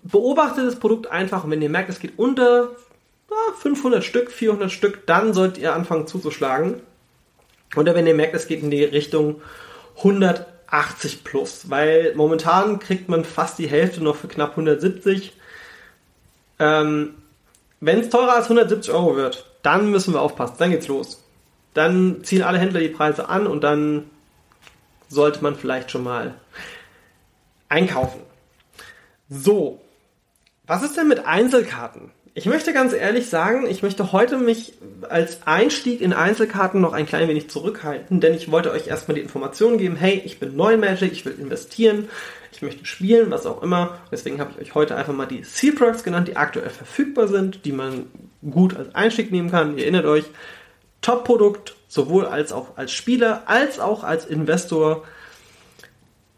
beobachtet 0.03 0.67
das 0.67 0.77
Produkt 0.77 1.07
einfach 1.07 1.45
und 1.45 1.53
wenn 1.53 1.63
ihr 1.63 1.71
merkt, 1.71 1.91
es 1.91 2.01
geht 2.01 2.19
unter 2.19 2.71
500 3.59 4.05
Stück, 4.05 4.31
400 4.31 4.71
Stück, 4.71 5.07
dann 5.07 5.35
solltet 5.35 5.59
ihr 5.59 5.75
anfangen 5.75 6.07
zuzuschlagen. 6.07 6.81
Oder 7.77 7.95
wenn 7.95 8.07
ihr 8.07 8.15
merkt, 8.15 8.35
es 8.35 8.49
geht 8.49 8.63
in 8.63 8.71
die 8.71 8.85
Richtung 8.85 9.41
180 9.99 11.25
plus, 11.25 11.71
weil 11.71 12.15
momentan 12.17 12.79
kriegt 12.79 13.09
man 13.09 13.25
fast 13.25 13.59
die 13.59 13.69
Hälfte 13.69 14.03
noch 14.03 14.17
für 14.17 14.29
knapp 14.29 14.51
170. 14.51 15.33
Ähm, 16.59 17.15
wenn 17.81 18.01
es 18.01 18.11
teurer 18.11 18.35
als 18.35 18.45
170 18.45 18.93
Euro 18.93 19.17
wird, 19.17 19.47
dann 19.63 19.91
müssen 19.91 20.15
wir 20.15 20.21
aufpassen, 20.21 20.57
dann 20.59 20.71
geht's 20.71 20.89
los. 20.89 21.23
Dann 21.75 22.25
ziehen 22.25 22.43
alle 22.43 22.59
Händler 22.59 22.81
die 22.81 22.89
Preise 22.89 23.29
an 23.29 23.47
und 23.47 23.63
dann 23.63 24.11
sollte 25.09 25.43
man 25.43 25.57
vielleicht 25.57 25.91
schon 25.91 26.03
mal 26.03 26.35
einkaufen. 27.69 28.21
So, 29.29 29.81
was 30.67 30.83
ist 30.83 30.97
denn 30.97 31.09
mit 31.09 31.27
Einzelkarten? 31.27 32.11
Ich 32.33 32.47
möchte 32.47 32.73
ganz 32.73 32.93
ehrlich 32.93 33.29
sagen, 33.29 33.67
ich 33.69 33.83
möchte 33.83 34.13
heute 34.13 34.39
mich 34.39 34.75
als 35.09 35.47
Einstieg 35.47 36.01
in 36.01 36.13
Einzelkarten 36.13 36.81
noch 36.81 36.93
ein 36.93 37.07
klein 37.07 37.29
wenig 37.29 37.51
zurückhalten, 37.51 38.21
denn 38.21 38.35
ich 38.35 38.53
wollte 38.53 38.71
euch 38.71 38.87
erstmal 38.87 39.17
die 39.17 39.21
Information 39.21 39.79
geben, 39.79 39.97
hey, 39.97 40.23
ich 40.25 40.39
bin 40.39 40.55
neu 40.55 40.75
in 40.75 40.81
Magic, 40.81 41.11
ich 41.11 41.25
will 41.27 41.35
investieren, 41.41 42.09
ich 42.53 42.63
möchte 42.63 42.87
spielen, 42.87 43.33
was 43.33 43.47
auch 43.47 43.65
immer. 43.65 43.99
Deswegen 44.13 44.39
habe 44.39 44.53
ich 44.53 44.61
euch 44.61 44.75
heute 44.77 44.95
einfach 44.95 45.13
mal 45.13 45.27
die 45.27 45.43
Seal 45.43 45.75
genannt, 46.05 46.29
die 46.29 46.37
aktuell 46.37 46.71
verfügbar 46.71 47.27
sind, 47.27 47.65
die 47.65 47.73
man 47.73 48.07
gut 48.49 48.77
als 48.77 48.95
Einstieg 48.95 49.33
nehmen 49.33 49.51
kann. 49.51 49.77
Ihr 49.77 49.83
erinnert 49.83 50.07
euch, 50.07 50.25
Top-Produkt, 51.01 51.75
sowohl 51.89 52.27
als 52.27 52.53
auch 52.53 52.77
als 52.77 52.93
Spieler, 52.93 53.43
als 53.47 53.81
auch 53.81 54.05
als 54.05 54.25
Investor. 54.25 55.03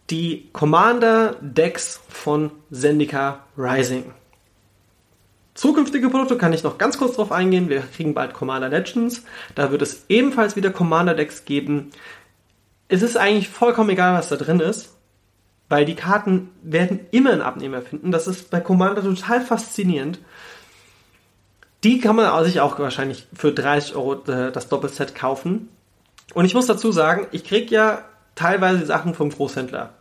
Die 0.09 0.49
Commander 0.53 1.37
Decks 1.41 2.01
von 2.09 2.51
Zendika 2.71 3.45
Rising. 3.59 4.13
Zukünftige 5.55 6.09
Produkte 6.09 6.39
kann 6.39 6.53
ich 6.53 6.63
noch 6.63 6.79
ganz 6.79 6.97
kurz 6.97 7.17
drauf 7.17 7.31
eingehen. 7.31 7.69
Wir 7.69 7.81
kriegen 7.81 8.15
bald 8.15 8.33
Commander 8.33 8.71
Legends. 8.71 9.23
Da 9.55 9.71
wird 9.71 9.83
es 9.83 10.07
ebenfalls 10.09 10.57
wieder 10.57 10.71
Commander 10.71 11.15
Decks 11.15 11.45
geben. 11.45 11.91
Es 12.89 13.03
ist 13.03 13.17
eigentlich 13.17 13.49
vollkommen 13.49 13.91
egal, 13.91 14.15
was 14.15 14.29
da 14.29 14.37
drin 14.37 14.61
ist, 14.61 14.95
weil 15.69 15.85
die 15.85 15.95
Karten 15.95 16.51
werden 16.63 17.01
immer 17.11 17.33
einen 17.33 17.43
Abnehmer 17.43 17.83
finden. 17.83 18.13
Das 18.13 18.27
ist 18.27 18.51
bei 18.51 18.61
Commander 18.61 19.03
total 19.03 19.43
faszinierend. 19.43 20.21
Die 21.85 21.99
kann 21.99 22.17
man 22.17 22.45
sich 22.45 22.61
auch 22.61 22.79
wahrscheinlich 22.79 23.27
für 23.35 23.53
30 23.53 23.95
Euro 23.97 24.15
äh, 24.31 24.53
das 24.53 24.69
Doppelset 24.69 25.15
kaufen. 25.15 25.69
Und 26.33 26.45
ich 26.45 26.55
muss 26.55 26.67
dazu 26.67 26.93
sagen, 26.93 27.27
ich 27.33 27.45
kriege 27.45 27.75
ja 27.75 28.05
teilweise 28.35 28.87
Sachen 28.87 29.15
vom 29.15 29.31
Großhändler. 29.31 29.93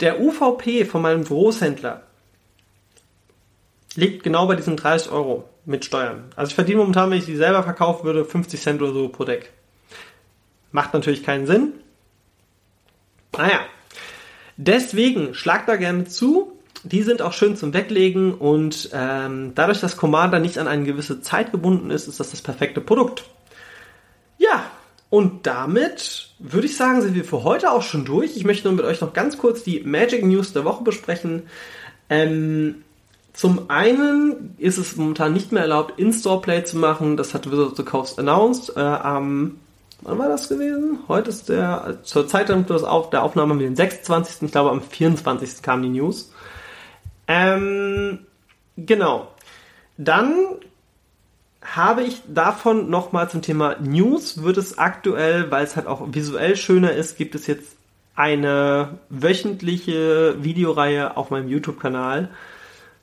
Der 0.00 0.20
UVP 0.20 0.84
von 0.84 1.00
meinem 1.00 1.24
Großhändler 1.24 2.05
liegt 3.96 4.22
genau 4.22 4.46
bei 4.46 4.54
diesen 4.54 4.76
30 4.76 5.10
Euro 5.10 5.44
mit 5.64 5.84
Steuern. 5.84 6.24
Also 6.36 6.50
ich 6.50 6.54
verdiene 6.54 6.78
momentan, 6.78 7.10
wenn 7.10 7.18
ich 7.18 7.26
die 7.26 7.36
selber 7.36 7.62
verkaufen 7.62 8.04
würde, 8.04 8.24
50 8.24 8.60
Cent 8.60 8.82
oder 8.82 8.92
so 8.92 9.08
pro 9.08 9.24
Deck. 9.24 9.52
Macht 10.72 10.94
natürlich 10.94 11.22
keinen 11.22 11.46
Sinn. 11.46 11.72
Naja, 13.36 13.60
deswegen 14.56 15.34
schlagt 15.34 15.68
da 15.68 15.76
gerne 15.76 16.04
zu. 16.04 16.52
Die 16.84 17.02
sind 17.02 17.20
auch 17.20 17.32
schön 17.32 17.56
zum 17.56 17.74
Weglegen 17.74 18.34
und 18.34 18.90
ähm, 18.92 19.52
dadurch, 19.54 19.80
dass 19.80 19.96
Commander 19.96 20.38
nicht 20.38 20.58
an 20.58 20.68
eine 20.68 20.84
gewisse 20.84 21.20
Zeit 21.20 21.50
gebunden 21.50 21.90
ist, 21.90 22.06
ist 22.06 22.20
das 22.20 22.30
das 22.30 22.42
perfekte 22.42 22.80
Produkt. 22.80 23.24
Ja, 24.38 24.70
und 25.10 25.46
damit 25.46 26.30
würde 26.38 26.66
ich 26.66 26.76
sagen, 26.76 27.02
sind 27.02 27.14
wir 27.14 27.24
für 27.24 27.42
heute 27.42 27.72
auch 27.72 27.82
schon 27.82 28.04
durch. 28.04 28.36
Ich 28.36 28.44
möchte 28.44 28.68
nur 28.68 28.76
mit 28.76 28.84
euch 28.84 29.00
noch 29.00 29.14
ganz 29.14 29.38
kurz 29.38 29.62
die 29.62 29.80
Magic 29.80 30.24
News 30.24 30.52
der 30.52 30.64
Woche 30.64 30.84
besprechen. 30.84 31.44
Ähm, 32.08 32.84
Zum 33.36 33.68
einen 33.68 34.54
ist 34.56 34.78
es 34.78 34.96
momentan 34.96 35.34
nicht 35.34 35.52
mehr 35.52 35.60
erlaubt, 35.60 36.00
In-Store-Play 36.00 36.64
zu 36.64 36.78
machen. 36.78 37.18
Das 37.18 37.34
hat 37.34 37.44
Wizards 37.44 37.72
of 37.72 37.76
the 37.76 37.84
Coast 37.84 38.18
announced. 38.18 38.74
Äh, 38.74 38.80
am, 38.80 39.58
wann 40.00 40.18
war 40.18 40.28
das 40.28 40.48
gewesen? 40.48 41.00
Heute 41.06 41.28
ist 41.28 41.50
der, 41.50 41.98
zur 42.02 42.26
Zeit 42.26 42.48
der 43.10 43.22
Aufnahme 43.22 43.58
wir 43.58 43.66
den 43.66 43.76
26. 43.76 44.40
Ich 44.40 44.52
glaube, 44.52 44.70
am 44.70 44.80
24. 44.80 45.60
kam 45.60 45.82
die 45.82 45.90
News. 45.90 46.32
Ähm, 47.28 48.20
genau. 48.78 49.28
Dann 49.98 50.32
habe 51.60 52.04
ich 52.04 52.22
davon 52.26 52.88
nochmal 52.88 53.28
zum 53.28 53.42
Thema 53.42 53.76
News, 53.80 54.42
wird 54.42 54.56
es 54.56 54.78
aktuell, 54.78 55.50
weil 55.50 55.62
es 55.62 55.76
halt 55.76 55.88
auch 55.88 56.02
visuell 56.10 56.56
schöner 56.56 56.92
ist, 56.92 57.18
gibt 57.18 57.34
es 57.34 57.46
jetzt 57.46 57.76
eine 58.14 58.98
wöchentliche 59.10 60.42
Videoreihe 60.42 61.18
auf 61.18 61.28
meinem 61.28 61.50
YouTube-Kanal 61.50 62.30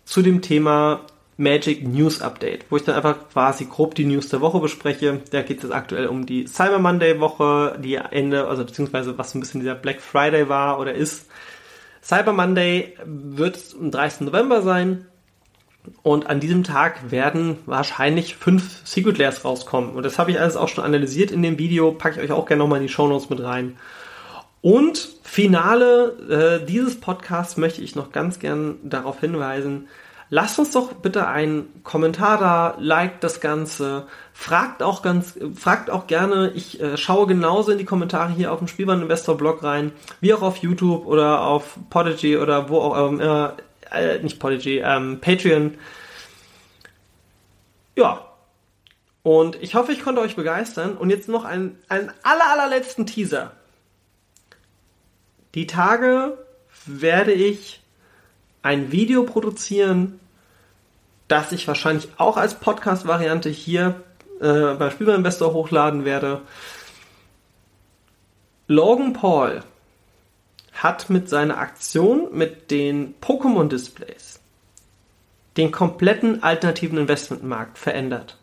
zu 0.06 0.22
dem 0.22 0.42
Thema 0.42 1.02
Magic 1.38 1.88
News 1.88 2.22
Update, 2.22 2.66
wo 2.70 2.78
ich 2.78 2.84
dann 2.84 2.96
einfach 2.96 3.30
quasi 3.32 3.66
grob 3.66 3.96
die 3.96 4.06
News 4.06 4.30
der 4.30 4.42
Woche 4.42 4.60
bespreche. 4.60 5.22
Da 5.32 5.42
geht 5.42 5.58
es 5.58 5.64
jetzt 5.64 5.74
aktuell 5.74 6.08
um 6.08 6.26
die 6.26 6.46
Cyber 6.46 6.80
Monday 6.80 7.20
Woche, 7.20 7.78
die 7.84 7.96
Ende, 7.96 8.48
also 8.48 8.64
beziehungsweise 8.64 9.18
was 9.18 9.34
ein 9.34 9.40
bisschen 9.40 9.62
dieser 9.62 9.76
Black 9.76 10.02
Friday 10.02 10.48
war 10.50 10.80
oder 10.80 10.94
ist. 10.94 11.28
Cyber 12.04 12.34
Monday 12.34 12.96
wird 13.06 13.60
am 13.80 13.92
30. 13.92 14.22
November 14.22 14.62
sein. 14.62 15.06
Und 16.02 16.28
an 16.28 16.40
diesem 16.40 16.64
Tag 16.64 17.12
werden 17.12 17.58
wahrscheinlich 17.66 18.36
fünf 18.36 18.88
Secret 18.88 19.18
Layers 19.18 19.44
rauskommen. 19.44 19.92
Und 19.92 20.04
das 20.04 20.18
habe 20.18 20.32
ich 20.32 20.40
alles 20.40 20.56
auch 20.56 20.70
schon 20.70 20.84
analysiert 20.84 21.32
in 21.32 21.42
dem 21.42 21.58
Video. 21.58 21.92
Packe 21.92 22.22
ich 22.22 22.24
euch 22.24 22.32
auch 22.32 22.46
gerne 22.46 22.64
nochmal 22.64 22.80
in 22.80 22.88
die 22.88 22.94
Show 22.94 23.08
Notes 23.08 23.30
mit 23.30 23.44
rein. 23.44 23.78
Und 24.64 25.10
Finale 25.24 26.62
äh, 26.62 26.66
dieses 26.66 26.98
Podcasts 27.02 27.58
möchte 27.58 27.82
ich 27.82 27.98
noch 27.98 28.14
ganz 28.14 28.40
gern 28.40 28.78
darauf 28.82 29.20
hinweisen, 29.20 29.90
lasst 30.30 30.58
uns 30.58 30.72
doch 30.72 30.94
bitte 30.94 31.28
einen 31.28 31.84
Kommentar 31.84 32.38
da, 32.38 32.78
liked 32.80 33.26
das 33.26 33.42
Ganze, 33.42 34.08
fragt 34.32 34.82
auch 34.82 35.02
ganz, 35.02 35.38
fragt 35.54 35.90
auch 35.90 36.08
gerne, 36.08 36.54
ich 36.56 36.80
äh, 36.80 36.96
schaue 36.96 37.28
genauso 37.28 37.74
in 37.74 37.78
die 37.78 37.84
Kommentare 37.84 38.32
hier 38.32 38.54
auf 38.54 38.60
dem 38.60 38.70
Spielbahn 38.70 39.02
Investor 39.02 39.36
Blog 39.36 39.64
rein, 39.64 39.92
wie 40.22 40.34
auch 40.34 40.42
auf 40.42 40.56
YouTube 40.56 41.06
oder 41.08 41.42
auf 41.42 41.78
Podigy 41.90 42.38
oder 42.38 42.70
wo 42.70 42.80
auch 42.80 43.10
ähm, 43.10 43.20
äh, 43.20 43.50
äh, 43.92 44.24
nicht 44.24 44.40
Podigy, 44.40 44.80
ähm, 44.80 45.20
Patreon. 45.20 45.78
Ja. 47.98 48.26
Und 49.24 49.62
ich 49.62 49.76
hoffe, 49.76 49.92
ich 49.92 50.02
konnte 50.02 50.22
euch 50.22 50.38
begeistern. 50.38 50.96
Und 50.96 51.10
jetzt 51.10 51.28
noch 51.28 51.44
einen, 51.44 51.78
einen 51.90 52.12
aller, 52.24 52.50
allerletzten 52.50 53.06
Teaser. 53.06 53.52
Die 55.56 55.68
Tage 55.68 56.38
werde 56.86 57.32
ich 57.32 57.82
ein 58.64 58.92
Video 58.92 59.24
produzieren, 59.24 60.20
das 61.28 61.52
ich 61.52 61.68
wahrscheinlich 61.68 62.10
auch 62.18 62.38
als 62.38 62.60
Podcast-Variante 62.60 63.50
hier 63.50 64.02
äh, 64.40 64.74
beim 64.74 64.92
Spielerinvestor 64.92 65.54
hochladen 65.54 66.06
werde. 66.06 66.42
Logan 68.68 69.14
Paul 69.14 69.64
hat 70.74 71.10
mit 71.10 71.30
seiner 71.30 71.58
Aktion 71.58 72.30
mit 72.32 72.72
den 72.72 73.16
Pokémon-Displays 73.22 74.40
den 75.58 75.72
kompletten 75.72 76.42
alternativen 76.42 76.98
Investmentmarkt 76.98 77.78
verändert. 77.78 78.38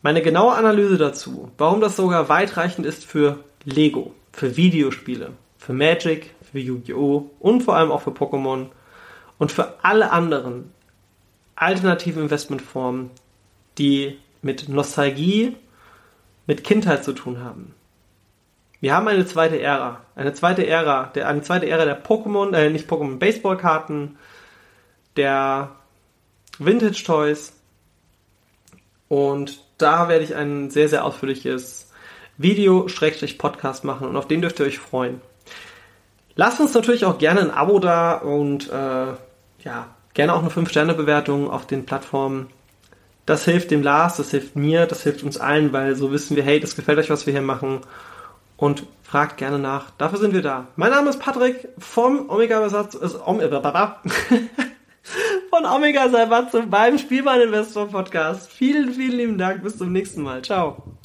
Meine 0.00 0.22
genaue 0.22 0.54
Analyse 0.54 0.96
dazu, 0.96 1.50
warum 1.58 1.82
das 1.82 1.96
sogar 1.96 2.30
weitreichend 2.30 2.86
ist 2.86 3.04
für 3.04 3.44
Lego, 3.64 4.14
für 4.32 4.56
Videospiele, 4.56 5.32
für 5.58 5.72
Magic, 5.72 6.34
für 6.50 6.58
Yu-Gi-Oh! 6.58 7.30
und 7.40 7.62
vor 7.62 7.76
allem 7.76 7.90
auch 7.90 8.02
für 8.02 8.10
Pokémon 8.10 8.66
und 9.38 9.52
für 9.52 9.74
alle 9.82 10.10
anderen 10.10 10.72
alternativen 11.56 12.24
Investmentformen, 12.24 13.10
die 13.78 14.18
mit 14.42 14.68
Nostalgie, 14.68 15.56
mit 16.46 16.64
Kindheit 16.64 17.04
zu 17.04 17.12
tun 17.12 17.42
haben. 17.42 17.74
Wir 18.80 18.94
haben 18.94 19.08
eine 19.08 19.26
zweite 19.26 19.60
Ära. 19.60 20.02
Eine 20.14 20.34
zweite 20.34 20.66
Ära, 20.66 21.10
der, 21.14 21.28
eine 21.28 21.42
zweite 21.42 21.66
Ära 21.66 21.84
der 21.84 22.02
Pokémon, 22.02 22.54
äh, 22.54 22.70
nicht 22.70 22.88
Pokémon, 22.88 23.18
Baseballkarten, 23.18 24.16
der 25.16 25.72
Vintage 26.58 27.02
Toys. 27.04 27.54
Und 29.08 29.60
da 29.78 30.08
werde 30.08 30.24
ich 30.24 30.34
ein 30.34 30.70
sehr, 30.70 30.88
sehr 30.88 31.04
ausführliches 31.04 31.90
Video-Podcast 32.38 33.84
machen 33.84 34.08
und 34.08 34.16
auf 34.16 34.28
den 34.28 34.42
dürft 34.42 34.60
ihr 34.60 34.66
euch 34.66 34.78
freuen. 34.78 35.20
Lasst 36.36 36.60
uns 36.60 36.74
natürlich 36.74 37.06
auch 37.06 37.16
gerne 37.16 37.40
ein 37.40 37.50
Abo 37.50 37.78
da 37.78 38.12
und 38.12 38.70
äh, 38.70 39.06
ja, 39.64 39.88
gerne 40.12 40.34
auch 40.34 40.40
eine 40.40 40.50
5-Sterne-Bewertung 40.50 41.50
auf 41.50 41.66
den 41.66 41.86
Plattformen. 41.86 42.48
Das 43.24 43.46
hilft 43.46 43.70
dem 43.70 43.82
Lars, 43.82 44.18
das 44.18 44.30
hilft 44.30 44.54
mir, 44.54 44.86
das 44.86 45.02
hilft 45.02 45.24
uns 45.24 45.38
allen, 45.38 45.72
weil 45.72 45.96
so 45.96 46.12
wissen 46.12 46.36
wir, 46.36 46.44
hey, 46.44 46.60
das 46.60 46.76
gefällt 46.76 46.98
euch, 46.98 47.08
was 47.08 47.26
wir 47.26 47.32
hier 47.32 47.42
machen 47.42 47.80
und 48.58 48.84
fragt 49.02 49.38
gerne 49.38 49.58
nach. 49.58 49.90
Dafür 49.96 50.18
sind 50.18 50.34
wir 50.34 50.42
da. 50.42 50.66
Mein 50.76 50.90
Name 50.90 51.08
ist 51.08 51.20
Patrick 51.20 51.68
vom 51.78 52.28
Omega 52.28 52.60
Besatz, 52.60 52.94
ist 52.94 53.18
Om, 53.26 53.40
äh, 53.40 53.48
von 55.50 55.64
Omega 55.64 56.10
Salvatze 56.10 56.64
beim 56.68 56.98
Spielbahn 56.98 57.40
Investor 57.40 57.88
Podcast. 57.88 58.52
Vielen, 58.52 58.92
vielen 58.92 59.16
lieben 59.16 59.38
Dank. 59.38 59.62
Bis 59.62 59.78
zum 59.78 59.90
nächsten 59.90 60.22
Mal. 60.22 60.42
Ciao. 60.42 60.98